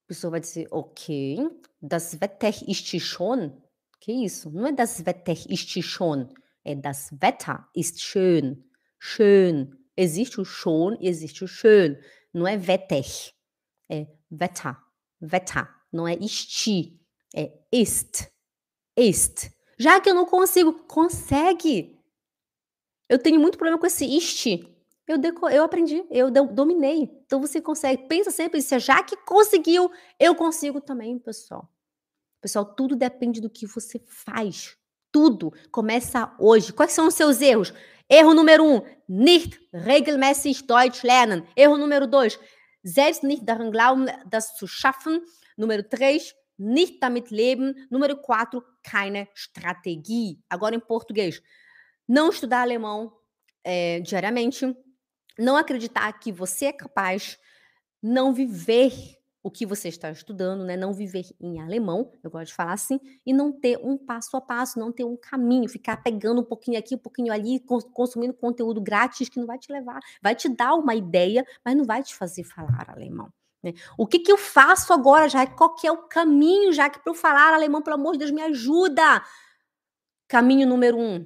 Pessoa 0.07 0.31
vai 0.31 0.39
dizer, 0.39 0.67
ok, 0.71 1.49
das 1.81 2.17
Wetter 2.19 2.53
ist 2.67 2.99
schon. 2.99 3.61
Que 3.99 4.11
isso? 4.11 4.49
Não 4.51 4.67
é 4.67 4.71
das 4.71 5.05
Wetter 5.05 5.37
ist 5.49 5.83
schon, 5.83 6.29
é 6.63 6.75
das 6.75 7.11
Wetter 7.11 7.67
ist 7.75 7.99
schön. 8.01 8.63
Schön. 8.99 9.77
Existe 9.97 10.39
o 10.39 10.45
schon 10.45 10.97
e 11.01 11.07
existe 11.07 11.43
o 11.43 11.47
schön. 11.47 11.97
Não 12.33 12.47
é 12.47 12.55
Wetter, 12.55 13.05
é 13.89 14.07
Wetter. 14.31 14.77
Wetter. 15.21 15.67
Não 15.91 16.07
é 16.07 16.15
ist, 16.15 16.67
é 17.35 17.51
ist. 17.71 18.31
Ist. 18.95 19.51
Já 19.77 19.99
que 19.99 20.09
eu 20.09 20.13
não 20.13 20.25
consigo, 20.25 20.73
consegue. 20.87 21.99
Eu 23.09 23.19
tenho 23.19 23.39
muito 23.39 23.57
problema 23.57 23.79
com 23.79 23.85
esse 23.85 24.05
ist. 24.05 24.45
Eu, 25.07 25.17
deco 25.17 25.47
eu 25.47 25.63
aprendi, 25.63 26.05
eu 26.11 26.29
dominei. 26.29 27.09
Então 27.25 27.39
você 27.39 27.61
consegue. 27.61 28.07
Pensa 28.07 28.29
sempre, 28.29 28.61
se 28.61 28.75
a 28.75 28.79
Jaque 28.79 29.15
conseguiu, 29.25 29.89
eu 30.19 30.35
consigo 30.35 30.81
também, 30.81 31.17
pessoal. 31.17 31.71
Pessoal, 32.41 32.65
tudo 32.65 32.95
depende 32.95 33.39
do 33.39 33.49
que 33.49 33.65
você 33.65 33.99
faz. 34.05 34.77
Tudo 35.11 35.53
começa 35.71 36.35
hoje. 36.37 36.73
Quais 36.73 36.91
são 36.91 37.07
os 37.07 37.13
seus 37.13 37.41
erros? 37.41 37.73
Erro 38.09 38.33
número 38.33 38.63
um, 38.63 38.81
nicht 39.07 39.59
regelmäßig 39.73 40.63
Deutsch 40.63 41.03
lernen. 41.03 41.45
Erro 41.55 41.77
número 41.77 42.07
dois, 42.07 42.39
selbst 42.83 43.23
nicht 43.23 43.43
daran 43.43 43.71
glauben, 43.71 44.05
das 44.29 44.55
zu 44.55 44.67
schaffen. 44.67 45.21
Número 45.57 45.83
três, 45.83 46.33
nicht 46.57 46.99
damit 46.99 47.31
leben. 47.31 47.73
Número 47.89 48.17
quatro, 48.17 48.63
keine 48.83 49.27
Strategie. 49.35 50.39
Agora 50.49 50.75
em 50.75 50.79
português. 50.79 51.41
Não 52.07 52.29
estudar 52.29 52.61
alemão 52.61 53.11
é, 53.63 53.99
diariamente 53.99 54.73
não 55.37 55.57
acreditar 55.57 56.11
que 56.13 56.31
você 56.31 56.65
é 56.65 56.73
capaz, 56.73 57.37
não 58.01 58.33
viver 58.33 59.17
o 59.47 59.51
que 59.51 59.65
você 59.65 59.87
está 59.87 60.11
estudando, 60.11 60.65
né? 60.65 60.75
Não 60.75 60.93
viver 60.93 61.25
em 61.39 61.61
alemão, 61.61 62.11
eu 62.21 62.29
gosto 62.29 62.47
de 62.47 62.53
falar 62.53 62.73
assim, 62.73 62.99
e 63.25 63.31
não 63.31 63.51
ter 63.51 63.79
um 63.81 63.97
passo 63.97 64.35
a 64.35 64.41
passo, 64.41 64.77
não 64.77 64.91
ter 64.91 65.05
um 65.05 65.15
caminho, 65.15 65.69
ficar 65.69 65.97
pegando 66.03 66.41
um 66.41 66.43
pouquinho 66.43 66.77
aqui, 66.77 66.95
um 66.95 66.99
pouquinho 66.99 67.31
ali, 67.31 67.63
consumindo 67.93 68.33
conteúdo 68.33 68.81
grátis 68.81 69.29
que 69.29 69.39
não 69.39 69.47
vai 69.47 69.57
te 69.57 69.71
levar, 69.71 69.99
vai 70.21 70.35
te 70.35 70.49
dar 70.49 70.73
uma 70.73 70.95
ideia, 70.95 71.45
mas 71.63 71.77
não 71.77 71.85
vai 71.85 72.03
te 72.03 72.13
fazer 72.13 72.43
falar 72.43 72.89
alemão. 72.89 73.31
Né? 73.63 73.73
O 73.97 74.05
que, 74.05 74.19
que 74.19 74.31
eu 74.31 74.37
faço 74.37 74.91
agora, 74.91 75.29
já? 75.29 75.47
Qual 75.47 75.75
que 75.75 75.87
é 75.87 75.91
o 75.91 76.07
caminho, 76.09 76.73
já 76.73 76.89
que 76.89 76.99
para 76.99 77.11
eu 77.11 77.15
falar 77.15 77.53
alemão, 77.53 77.81
pelo 77.81 77.95
amor 77.95 78.13
de 78.13 78.19
Deus, 78.19 78.31
me 78.31 78.41
ajuda? 78.41 79.23
Caminho 80.27 80.67
número 80.67 80.97
um, 80.97 81.25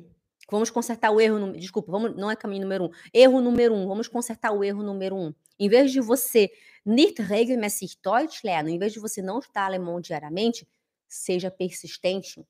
Vamos 0.51 0.69
consertar 0.69 1.09
o 1.11 1.21
erro. 1.21 1.53
Desculpa, 1.53 1.89
vamos, 1.91 2.15
não 2.17 2.29
é 2.29 2.35
caminho 2.35 2.63
número 2.63 2.83
um. 2.85 2.89
Erro 3.13 3.39
número 3.39 3.73
um. 3.73 3.87
Vamos 3.87 4.09
consertar 4.09 4.51
o 4.51 4.63
erro 4.63 4.83
número 4.83 5.15
um. 5.15 5.33
Em 5.57 5.69
vez 5.69 5.91
de 5.91 6.01
você 6.01 6.51
nicht 6.85 7.21
regelmäßig 7.21 7.97
Deutsch 8.03 8.43
lernen, 8.43 8.75
em 8.75 8.79
vez 8.79 8.91
de 8.91 8.99
você 8.99 9.21
não 9.21 9.39
estudar 9.39 9.65
alemão 9.65 10.01
diariamente, 10.01 10.67
seja 11.07 11.49
persistente. 11.49 12.45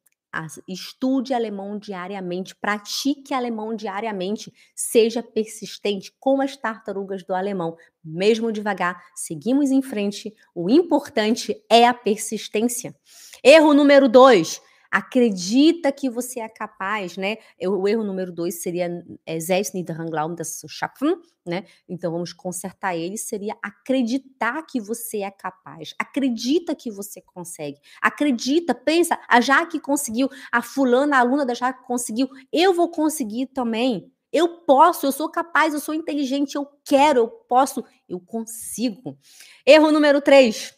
Estude 0.65 1.33
alemão 1.33 1.77
diariamente, 1.77 2.55
pratique 2.55 3.33
alemão 3.33 3.75
diariamente, 3.75 4.51
seja 4.73 5.21
persistente, 5.21 6.15
como 6.17 6.41
as 6.41 6.55
tartarugas 6.55 7.21
do 7.21 7.35
alemão. 7.35 7.75
Mesmo 8.01 8.49
devagar, 8.49 9.03
seguimos 9.13 9.71
em 9.71 9.81
frente. 9.81 10.33
O 10.55 10.69
importante 10.69 11.61
é 11.69 11.85
a 11.85 11.93
persistência. 11.93 12.95
Erro 13.43 13.73
número 13.73 14.07
dois 14.07 14.61
acredita 14.91 15.91
que 15.91 16.09
você 16.09 16.41
é 16.41 16.49
capaz, 16.49 17.15
né? 17.15 17.37
O 17.61 17.87
erro 17.87 18.03
número 18.03 18.31
dois 18.31 18.61
seria 18.61 18.89
é, 19.25 19.39
selbst 19.39 19.73
nicht 19.73 19.87
daran 19.87 20.07
glauben, 20.07 20.35
das 20.35 20.61
schaffen, 20.67 21.15
né? 21.45 21.65
Então 21.87 22.11
vamos 22.11 22.33
consertar 22.33 22.95
ele, 22.95 23.17
seria 23.17 23.55
acreditar 23.63 24.63
que 24.63 24.81
você 24.81 25.19
é 25.21 25.31
capaz. 25.31 25.95
Acredita 25.97 26.75
que 26.75 26.91
você 26.91 27.21
consegue. 27.21 27.79
Acredita, 28.01 28.75
pensa, 28.75 29.17
a 29.27 29.39
Jaque 29.39 29.79
conseguiu, 29.79 30.29
a 30.51 30.61
fulana, 30.61 31.15
a 31.15 31.19
aluna 31.19 31.45
da 31.45 31.53
Jaque 31.53 31.85
conseguiu, 31.85 32.27
eu 32.51 32.73
vou 32.73 32.91
conseguir 32.91 33.47
também. 33.47 34.11
Eu 34.33 34.59
posso, 34.65 35.05
eu 35.05 35.11
sou 35.11 35.29
capaz, 35.29 35.73
eu 35.73 35.79
sou 35.79 35.93
inteligente, 35.93 36.55
eu 36.55 36.65
quero, 36.85 37.19
eu 37.19 37.27
posso, 37.27 37.83
eu 38.07 38.19
consigo. 38.19 39.17
Erro 39.65 39.91
número 39.91 40.21
três, 40.21 40.73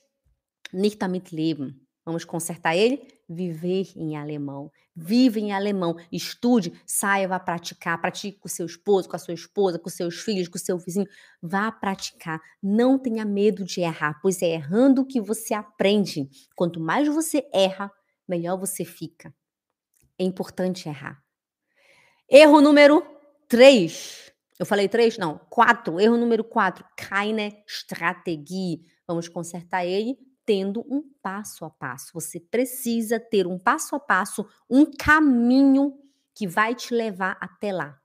nicht 0.72 0.98
damit 0.98 1.36
leben. 1.36 1.83
Vamos 2.06 2.26
consertar 2.26 2.76
ele? 2.76 3.08
Viver 3.30 3.88
em 3.96 4.18
alemão. 4.18 4.70
Vive 4.94 5.40
em 5.40 5.54
alemão. 5.54 5.96
Estude, 6.12 6.74
saia, 6.86 7.28
vá 7.28 7.40
praticar. 7.40 8.00
Pratique 8.00 8.40
com 8.40 8.50
seu 8.50 8.66
esposo, 8.66 9.08
com 9.08 9.16
a 9.16 9.20
sua 9.20 9.34
esposa, 9.34 9.80
com 9.80 9.90
seus 9.90 10.20
filhos, 10.20 10.50
com 10.50 10.58
seu 10.58 10.78
vizinho. 10.78 11.08
Vá 11.42 11.72
praticar. 11.72 12.42
Não 12.62 13.00
tenha 13.00 13.24
medo 13.24 13.64
de 13.64 13.80
errar, 13.80 14.20
pois 14.22 14.42
é 14.42 14.48
errando 14.48 15.06
que 15.06 15.22
você 15.22 15.54
aprende. 15.54 16.30
Quanto 16.56 16.80
mais 16.80 17.08
você 17.08 17.48
erra, 17.54 17.90
melhor 18.28 18.58
você 18.58 18.84
fica. 18.84 19.34
É 20.20 20.24
importante 20.24 20.90
errar. 20.90 21.24
Erro 22.30 22.60
número 22.60 23.02
3. 23.48 24.34
Eu 24.60 24.66
falei 24.66 24.88
três? 24.88 25.18
Não, 25.18 25.40
quatro. 25.50 26.00
Erro 26.00 26.18
número 26.18 26.44
quatro. 26.44 26.86
Keine 26.96 27.64
Strategie. 27.68 28.82
Vamos 29.08 29.28
consertar 29.28 29.86
ele 29.86 30.18
tendo 30.46 30.86
um 30.90 31.02
passo 31.22 31.66
a 31.66 31.70
passo. 31.70 32.12
Você 32.14 32.40
precisa 32.40 33.20
ter 33.20 33.48
um 33.48 33.58
passo 33.58 33.96
a 33.96 34.00
passo, 34.00 34.46
um 34.70 34.86
caminho 34.86 35.98
que 36.36 36.48
vai 36.48 36.76
te 36.76 36.94
levar 36.94 37.38
até 37.40 37.72
lá. 37.72 38.00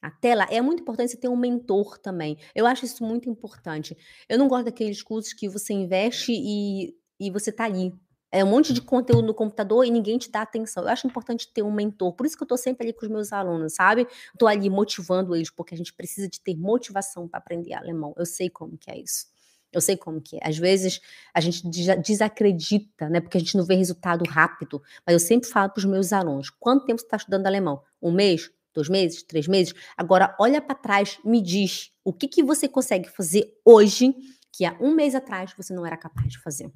Até 0.00 0.34
lá. 0.34 0.48
É 0.50 0.60
muito 0.60 0.82
importante 0.82 1.12
você 1.12 1.16
ter 1.16 1.28
um 1.28 1.36
mentor 1.36 1.96
também. 1.96 2.36
Eu 2.54 2.66
acho 2.66 2.84
isso 2.84 3.04
muito 3.04 3.30
importante. 3.30 3.96
Eu 4.28 4.36
não 4.36 4.48
gosto 4.48 4.64
daqueles 4.64 5.00
cursos 5.00 5.32
que 5.32 5.48
você 5.48 5.72
investe 5.72 6.32
e, 6.34 6.92
e 7.20 7.30
você 7.30 7.52
tá 7.52 7.64
ali. 7.64 7.92
É 8.32 8.42
um 8.42 8.48
monte 8.48 8.72
de 8.72 8.80
conteúdo 8.80 9.26
no 9.26 9.34
computador 9.34 9.84
e 9.84 9.90
ninguém 9.90 10.18
te 10.18 10.30
dá 10.30 10.42
atenção. 10.42 10.82
Eu 10.84 10.88
acho 10.88 11.06
importante 11.06 11.52
ter 11.52 11.62
um 11.62 11.70
mentor. 11.70 12.14
Por 12.14 12.26
isso 12.26 12.36
que 12.36 12.42
eu 12.42 12.48
tô 12.48 12.56
sempre 12.56 12.86
ali 12.86 12.92
com 12.92 13.04
os 13.04 13.12
meus 13.12 13.32
alunos, 13.32 13.74
sabe? 13.74 14.08
Tô 14.38 14.46
ali 14.46 14.68
motivando 14.70 15.36
eles, 15.36 15.50
porque 15.50 15.74
a 15.74 15.78
gente 15.78 15.92
precisa 15.92 16.28
de 16.28 16.40
ter 16.40 16.56
motivação 16.56 17.28
para 17.28 17.38
aprender 17.38 17.74
alemão. 17.74 18.14
Eu 18.16 18.26
sei 18.26 18.48
como 18.48 18.76
que 18.78 18.90
é 18.90 18.98
isso. 18.98 19.26
Eu 19.72 19.80
sei 19.80 19.96
como 19.96 20.20
que 20.20 20.36
é. 20.36 20.40
Às 20.42 20.58
vezes 20.58 21.00
a 21.32 21.40
gente 21.40 21.66
desacredita, 22.02 23.08
né? 23.08 23.20
Porque 23.20 23.38
a 23.38 23.40
gente 23.40 23.56
não 23.56 23.64
vê 23.64 23.74
resultado 23.74 24.22
rápido. 24.28 24.82
Mas 25.06 25.14
eu 25.14 25.20
sempre 25.20 25.48
falo 25.48 25.70
para 25.70 25.78
os 25.78 25.84
meus 25.84 26.12
alunos: 26.12 26.50
quanto 26.50 26.84
tempo 26.84 27.00
você 27.00 27.06
está 27.06 27.16
estudando 27.16 27.46
alemão? 27.46 27.82
Um 28.00 28.12
mês? 28.12 28.50
Dois 28.74 28.88
meses? 28.88 29.22
Três 29.22 29.48
meses? 29.48 29.74
Agora 29.96 30.34
olha 30.38 30.60
para 30.60 30.74
trás, 30.74 31.18
me 31.24 31.40
diz 31.40 31.90
o 32.04 32.12
que, 32.12 32.28
que 32.28 32.42
você 32.42 32.68
consegue 32.68 33.08
fazer 33.08 33.52
hoje 33.64 34.14
que 34.52 34.64
há 34.64 34.76
um 34.80 34.94
mês 34.94 35.14
atrás 35.14 35.52
você 35.56 35.72
não 35.72 35.86
era 35.86 35.96
capaz 35.96 36.28
de 36.28 36.38
fazer. 36.38 36.70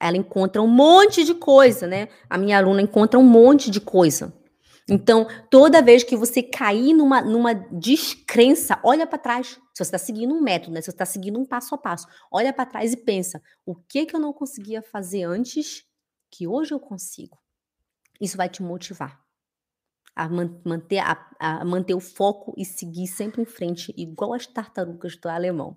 Ela 0.00 0.16
encontra 0.16 0.60
um 0.60 0.66
monte 0.66 1.24
de 1.24 1.34
coisa, 1.34 1.86
né? 1.86 2.08
A 2.28 2.36
minha 2.36 2.58
aluna 2.58 2.82
encontra 2.82 3.20
um 3.20 3.24
monte 3.24 3.70
de 3.70 3.80
coisa. 3.80 4.32
Então, 4.88 5.26
toda 5.50 5.82
vez 5.82 6.02
que 6.02 6.16
você 6.16 6.42
cair 6.42 6.92
numa, 6.92 7.20
numa 7.22 7.54
descrença, 7.54 8.80
olha 8.82 9.06
para 9.06 9.18
trás. 9.18 9.48
Se 9.48 9.76
você 9.76 9.82
está 9.82 9.98
seguindo 9.98 10.34
um 10.34 10.42
método, 10.42 10.72
né? 10.72 10.80
se 10.80 10.86
você 10.86 10.90
está 10.90 11.06
seguindo 11.06 11.38
um 11.38 11.46
passo 11.46 11.74
a 11.74 11.78
passo, 11.78 12.06
olha 12.30 12.52
para 12.52 12.66
trás 12.66 12.92
e 12.92 12.96
pensa: 12.96 13.40
o 13.64 13.74
que, 13.74 14.06
que 14.06 14.16
eu 14.16 14.20
não 14.20 14.32
conseguia 14.32 14.82
fazer 14.82 15.24
antes 15.24 15.84
que 16.30 16.46
hoje 16.46 16.74
eu 16.74 16.80
consigo? 16.80 17.38
Isso 18.20 18.36
vai 18.36 18.48
te 18.48 18.62
motivar 18.62 19.22
a 20.14 20.28
manter, 20.28 20.98
a, 20.98 21.30
a 21.38 21.64
manter 21.64 21.94
o 21.94 22.00
foco 22.00 22.54
e 22.56 22.64
seguir 22.64 23.06
sempre 23.06 23.42
em 23.42 23.46
frente, 23.46 23.94
igual 23.96 24.34
as 24.34 24.46
tartarugas 24.46 25.16
do 25.16 25.28
alemão. 25.28 25.76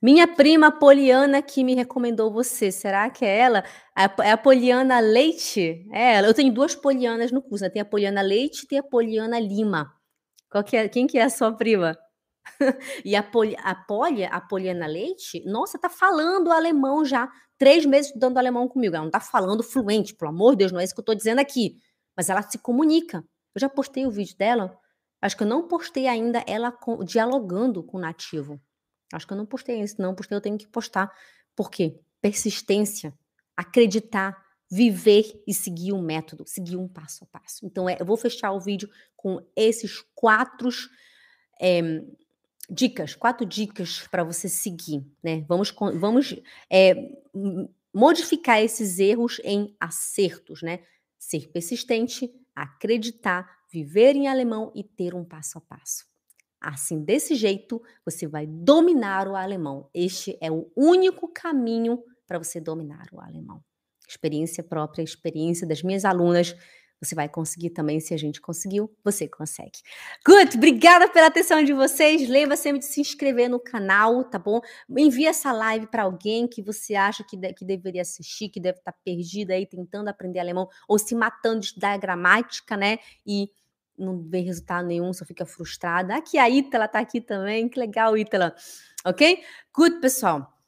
Minha 0.00 0.28
prima 0.28 0.70
Poliana 0.70 1.42
que 1.42 1.64
me 1.64 1.74
recomendou 1.74 2.32
você. 2.32 2.70
Será 2.70 3.10
que 3.10 3.24
é 3.24 3.38
ela? 3.38 3.64
É 4.20 4.30
a 4.30 4.36
Poliana 4.36 5.00
Leite? 5.00 5.84
É 5.92 6.14
ela. 6.14 6.28
Eu 6.28 6.34
tenho 6.34 6.52
duas 6.52 6.74
Polianas 6.74 7.32
no 7.32 7.42
curso. 7.42 7.64
Né? 7.64 7.70
Tem 7.70 7.82
a 7.82 7.84
Poliana 7.84 8.22
Leite 8.22 8.62
e 8.64 8.66
tem 8.68 8.78
a 8.78 8.82
Poliana 8.82 9.40
Lima. 9.40 9.92
Qual 10.50 10.62
que 10.62 10.76
é? 10.76 10.88
Quem 10.88 11.06
que 11.06 11.18
é 11.18 11.24
a 11.24 11.30
sua 11.30 11.52
prima? 11.52 11.98
e 13.04 13.16
a, 13.16 13.22
Poli, 13.22 13.56
a, 13.58 13.74
Poli, 13.74 14.24
a 14.24 14.40
Poliana 14.40 14.86
Leite, 14.86 15.42
nossa, 15.44 15.78
tá 15.78 15.90
falando 15.90 16.52
alemão 16.52 17.04
já. 17.04 17.28
Três 17.58 17.84
meses 17.84 18.06
estudando 18.06 18.38
alemão 18.38 18.68
comigo. 18.68 18.94
Ela 18.94 19.04
não 19.04 19.10
tá 19.10 19.20
falando 19.20 19.62
fluente, 19.62 20.14
pelo 20.14 20.30
amor 20.30 20.52
de 20.52 20.58
Deus, 20.58 20.72
não 20.72 20.80
é 20.80 20.84
isso 20.84 20.94
que 20.94 21.00
eu 21.00 21.04
tô 21.04 21.14
dizendo 21.14 21.40
aqui. 21.40 21.76
Mas 22.16 22.30
ela 22.30 22.42
se 22.42 22.56
comunica. 22.58 23.18
Eu 23.54 23.60
já 23.60 23.68
postei 23.68 24.06
o 24.06 24.10
vídeo 24.10 24.36
dela. 24.36 24.78
Acho 25.20 25.36
que 25.36 25.42
eu 25.42 25.46
não 25.46 25.66
postei 25.66 26.06
ainda 26.06 26.42
ela 26.46 26.72
dialogando 27.04 27.82
com 27.82 27.98
o 27.98 28.00
nativo. 28.00 28.60
Acho 29.12 29.26
que 29.26 29.32
eu 29.32 29.36
não 29.36 29.46
postei 29.46 29.80
isso, 29.80 30.00
não 30.00 30.14
postei, 30.14 30.36
eu 30.36 30.40
tenho 30.40 30.58
que 30.58 30.66
postar. 30.66 31.12
Por 31.56 31.70
quê? 31.70 31.98
Persistência, 32.20 33.12
acreditar, 33.56 34.36
viver 34.70 35.42
e 35.46 35.54
seguir 35.54 35.92
um 35.92 36.02
método, 36.02 36.44
seguir 36.46 36.76
um 36.76 36.86
passo 36.86 37.24
a 37.24 37.26
passo. 37.26 37.64
Então, 37.64 37.88
é, 37.88 37.96
eu 37.98 38.04
vou 38.04 38.16
fechar 38.16 38.52
o 38.52 38.60
vídeo 38.60 38.88
com 39.16 39.40
esses 39.56 40.02
quatro 40.14 40.68
é, 41.60 42.02
dicas, 42.68 43.14
quatro 43.14 43.46
dicas 43.46 44.06
para 44.08 44.22
você 44.22 44.48
seguir, 44.48 45.04
né? 45.22 45.44
Vamos, 45.48 45.74
vamos 45.94 46.36
é, 46.70 47.10
modificar 47.92 48.62
esses 48.62 48.98
erros 48.98 49.40
em 49.42 49.74
acertos, 49.80 50.62
né? 50.62 50.80
Ser 51.18 51.48
persistente, 51.48 52.30
acreditar, 52.54 53.48
viver 53.70 54.14
em 54.14 54.28
alemão 54.28 54.70
e 54.74 54.84
ter 54.84 55.14
um 55.14 55.24
passo 55.24 55.58
a 55.58 55.60
passo. 55.60 56.07
Assim, 56.60 57.02
desse 57.02 57.34
jeito, 57.34 57.80
você 58.04 58.26
vai 58.26 58.46
dominar 58.46 59.28
o 59.28 59.36
alemão. 59.36 59.88
Este 59.94 60.36
é 60.40 60.50
o 60.50 60.70
único 60.76 61.28
caminho 61.28 62.02
para 62.26 62.38
você 62.38 62.60
dominar 62.60 63.06
o 63.12 63.20
alemão. 63.20 63.62
Experiência 64.08 64.62
própria, 64.62 65.02
experiência 65.02 65.66
das 65.66 65.82
minhas 65.82 66.04
alunas 66.04 66.54
você 67.00 67.14
vai 67.14 67.28
conseguir 67.28 67.70
também, 67.70 68.00
se 68.00 68.12
a 68.12 68.16
gente 68.16 68.40
conseguiu, 68.40 68.92
você 69.04 69.28
consegue. 69.28 69.78
Good, 70.26 70.56
obrigada 70.56 71.08
pela 71.08 71.28
atenção 71.28 71.62
de 71.62 71.72
vocês. 71.72 72.28
Lembra 72.28 72.56
sempre 72.56 72.80
de 72.80 72.86
se 72.86 73.00
inscrever 73.00 73.48
no 73.48 73.60
canal, 73.60 74.24
tá 74.24 74.38
bom? 74.38 74.60
Envia 74.90 75.30
essa 75.30 75.52
live 75.52 75.86
para 75.86 76.02
alguém 76.02 76.48
que 76.48 76.60
você 76.60 76.94
acha 76.94 77.22
que, 77.22 77.36
de, 77.36 77.52
que 77.54 77.64
deveria 77.64 78.02
assistir, 78.02 78.48
que 78.48 78.60
deve 78.60 78.78
estar 78.78 78.92
tá 78.92 78.98
perdido 79.04 79.52
aí 79.52 79.64
tentando 79.64 80.08
aprender 80.08 80.40
alemão 80.40 80.68
ou 80.88 80.98
se 80.98 81.14
matando 81.14 81.60
de 81.60 81.66
estudar 81.66 81.96
gramática, 81.98 82.76
né? 82.76 82.98
E 83.24 83.48
não 83.98 84.22
vê 84.22 84.40
resultado 84.40 84.86
nenhum, 84.86 85.12
só 85.12 85.24
fica 85.24 85.44
frustrada. 85.44 86.16
Aqui 86.16 86.38
a 86.38 86.48
Ítala 86.48 86.88
tá 86.88 87.00
aqui 87.00 87.20
também, 87.20 87.68
que 87.68 87.78
legal, 87.78 88.16
Ítala. 88.16 88.54
Ok? 89.04 89.42
Good, 89.74 90.00
pessoal. 90.00 90.58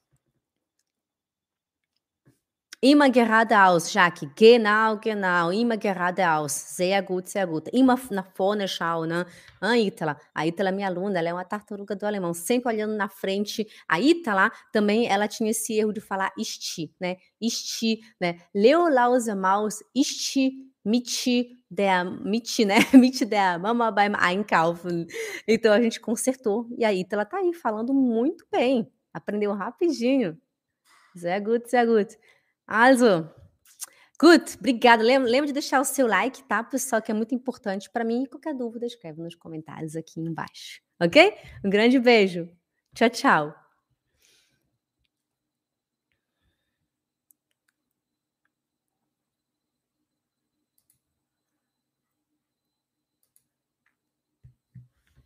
Immer 2.83 3.13
geradeaus, 3.13 3.93
Jackie. 3.93 4.31
Genau, 4.35 4.99
genau. 4.99 5.53
Immer 5.53 5.79
geradeaus. 5.79 6.53
Sehr 6.53 7.03
gut, 7.03 7.29
sehr 7.29 7.47
gut. 7.47 7.69
Immer 7.75 7.99
nach 8.11 8.33
vorne 8.35 8.67
schauen, 8.67 9.07
né? 9.07 9.27
A 9.61 9.77
Ítala. 9.77 10.17
A 10.35 10.47
Ítala, 10.47 10.73
minha 10.73 10.89
aluna, 10.89 11.19
ela 11.19 11.29
é 11.29 11.35
uma 11.35 11.45
tartaruga 11.45 11.95
do 11.95 12.07
alemão, 12.07 12.33
sempre 12.33 12.73
olhando 12.73 12.97
na 12.97 13.11
frente. 13.11 13.67
A 13.87 14.01
Ítala 14.01 14.51
também, 14.73 15.07
ela 15.07 15.29
tinha 15.29 15.51
esse 15.51 15.75
erro 15.75 15.93
de 15.93 16.01
falar 16.01 16.33
isti, 16.39 16.91
né? 16.99 17.19
Isti, 17.39 18.01
né? 18.19 18.39
Leolause 18.55 19.35
Maus, 19.35 19.81
isti, 19.95 20.51
mit 20.85 21.61
der, 21.71 22.05
mit, 22.05 22.59
né? 22.61 22.79
Mit 22.93 23.31
der 23.31 23.59
Mama 23.59 23.91
beim 23.91 24.15
Einkaufen. 24.15 25.07
Então 25.47 25.73
a 25.73 25.81
gente 25.81 26.01
consertou. 26.01 26.67
E 26.77 26.85
a 26.85 26.93
Ítala 26.93 27.25
tá 27.25 27.39
aí 27.39 27.55
falando 27.55 27.95
muito 27.95 28.47
bem. 28.51 28.91
Aprendeu 29.13 29.53
rapidinho. 29.53 30.37
Sehr 31.15 31.41
gut, 31.41 31.69
sehr 31.69 31.87
gut. 31.87 32.17
Also, 32.67 33.29
gut, 34.21 34.57
obrigada. 34.59 35.03
Lembra, 35.03 35.29
lembra 35.29 35.49
de 35.49 35.53
deixar 35.53 35.81
o 35.81 35.85
seu 35.85 36.07
like, 36.07 36.43
tá, 36.45 36.63
pessoal, 36.63 37.03
que 37.03 37.11
é 37.11 37.15
muito 37.15 37.35
importante 37.35 37.91
para 37.91 38.05
mim. 38.05 38.25
E 38.25 38.29
qualquer 38.29 38.55
dúvida, 38.55 38.87
escreve 38.87 39.21
nos 39.21 39.35
comentários 39.35 39.97
aqui 39.97 40.21
embaixo, 40.21 40.81
ok? 41.01 41.35
Um 41.65 41.71
grande 41.71 41.99
beijo. 41.99 42.49
Tchau, 42.95 43.11
tchau. 43.11 43.70